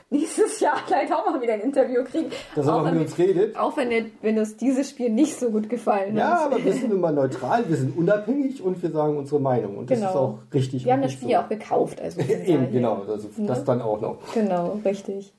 nächstes 0.09 0.59
Jahr 0.59 0.77
vielleicht 0.85 1.11
auch 1.11 1.25
mal 1.25 1.41
wieder 1.41 1.53
ein 1.53 1.61
Interview 1.61 2.03
kriegen. 2.03 2.31
Dass 2.55 2.67
er 2.67 2.75
auch 2.75 2.83
mit 2.83 2.99
uns 2.99 3.17
redet. 3.17 3.55
Auch 3.57 3.75
wenn, 3.77 3.89
der, 3.89 4.05
wenn 4.21 4.37
uns 4.37 4.55
dieses 4.57 4.89
Spiel 4.89 5.09
nicht 5.09 5.39
so 5.39 5.49
gut 5.49 5.69
gefallen 5.69 6.15
ja, 6.15 6.23
hat. 6.25 6.39
Ja, 6.39 6.45
aber 6.45 6.63
wir 6.63 6.73
sind 6.73 6.91
immer 6.91 7.11
neutral, 7.11 7.67
wir 7.67 7.75
sind 7.75 7.97
unabhängig 7.97 8.61
und 8.61 8.81
wir 8.81 8.91
sagen 8.91 9.17
unsere 9.17 9.39
Meinung. 9.39 9.77
Und 9.77 9.91
das 9.91 9.99
genau. 9.99 10.09
ist 10.09 10.15
auch 10.15 10.39
richtig. 10.53 10.85
Wir 10.85 10.93
haben 10.93 11.01
das 11.01 11.13
Spiel 11.13 11.31
so. 11.31 11.37
auch 11.37 11.49
gekauft. 11.49 12.01
Also 12.01 12.21
Eben, 12.45 12.71
genau. 12.71 13.03
Also 13.07 13.29
ja. 13.37 13.45
das 13.45 13.63
dann 13.63 13.81
auch 13.81 13.99
noch. 13.99 14.17
Genau, 14.33 14.79
richtig. 14.85 15.33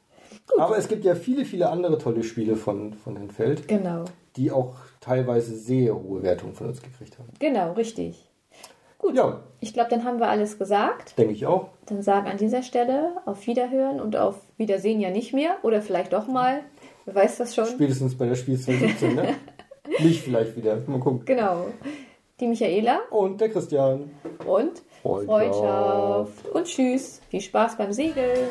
Gut. 0.49 0.61
Aber 0.61 0.79
es 0.79 0.89
gibt 0.89 1.05
ja 1.05 1.15
viele, 1.15 1.45
viele 1.45 1.71
andere 1.71 1.99
tolle 1.99 2.23
Spiele 2.23 2.57
von, 2.57 2.95
von 2.95 3.17
Herrn 3.17 3.31
Feld. 3.31 3.67
Genau. 3.69 4.05
Die 4.37 4.51
auch 4.53 4.75
teilweise 5.01 5.55
sehr 5.57 5.95
hohe 5.95 6.23
Wertungen 6.23 6.55
von 6.55 6.69
uns 6.69 6.83
gekriegt 6.83 7.19
haben. 7.19 7.29
Genau, 7.39 7.73
richtig. 7.73 8.31
Gut. 8.99 9.15
Ja. 9.15 9.41
Ich 9.61 9.73
glaube, 9.73 9.91
dann 9.91 10.05
haben 10.05 10.19
wir 10.19 10.29
alles 10.29 10.59
gesagt. 10.59 11.19
Denke 11.19 11.33
ich 11.33 11.47
auch. 11.47 11.69
Dann 11.87 12.03
sagen 12.03 12.29
an 12.29 12.37
dieser 12.37 12.63
Stelle 12.63 13.13
auf 13.25 13.47
Wiederhören 13.47 14.01
und 14.01 14.17
auf 14.17 14.41
Wiedersehen 14.57 15.01
ja 15.01 15.11
nicht 15.11 15.33
mehr. 15.33 15.57
Oder 15.63 15.83
vielleicht 15.83 16.13
doch 16.13 16.27
mal. 16.27 16.61
Wer 17.05 17.15
weiß 17.15 17.39
das 17.39 17.55
schon? 17.55 17.67
Spätestens 17.67 18.17
bei 18.17 18.27
der 18.27 18.35
Spiel 18.35 18.59
2017, 18.59 19.15
ne? 19.15 19.35
nicht 20.01 20.23
vielleicht 20.23 20.57
wieder. 20.57 20.79
Mal 20.87 21.01
gucken. 21.01 21.25
Genau. 21.25 21.67
Die 22.41 22.47
Michaela. 22.47 23.01
Und 23.11 23.41
der 23.41 23.49
Christian. 23.51 24.11
Und 24.47 24.83
Freundschaft. 25.03 25.27
Freundschaft. 25.27 26.49
Und 26.53 26.65
tschüss. 26.67 27.21
Viel 27.31 27.41
Spaß 27.41 27.77
beim 27.79 27.93
Segeln. 27.93 28.49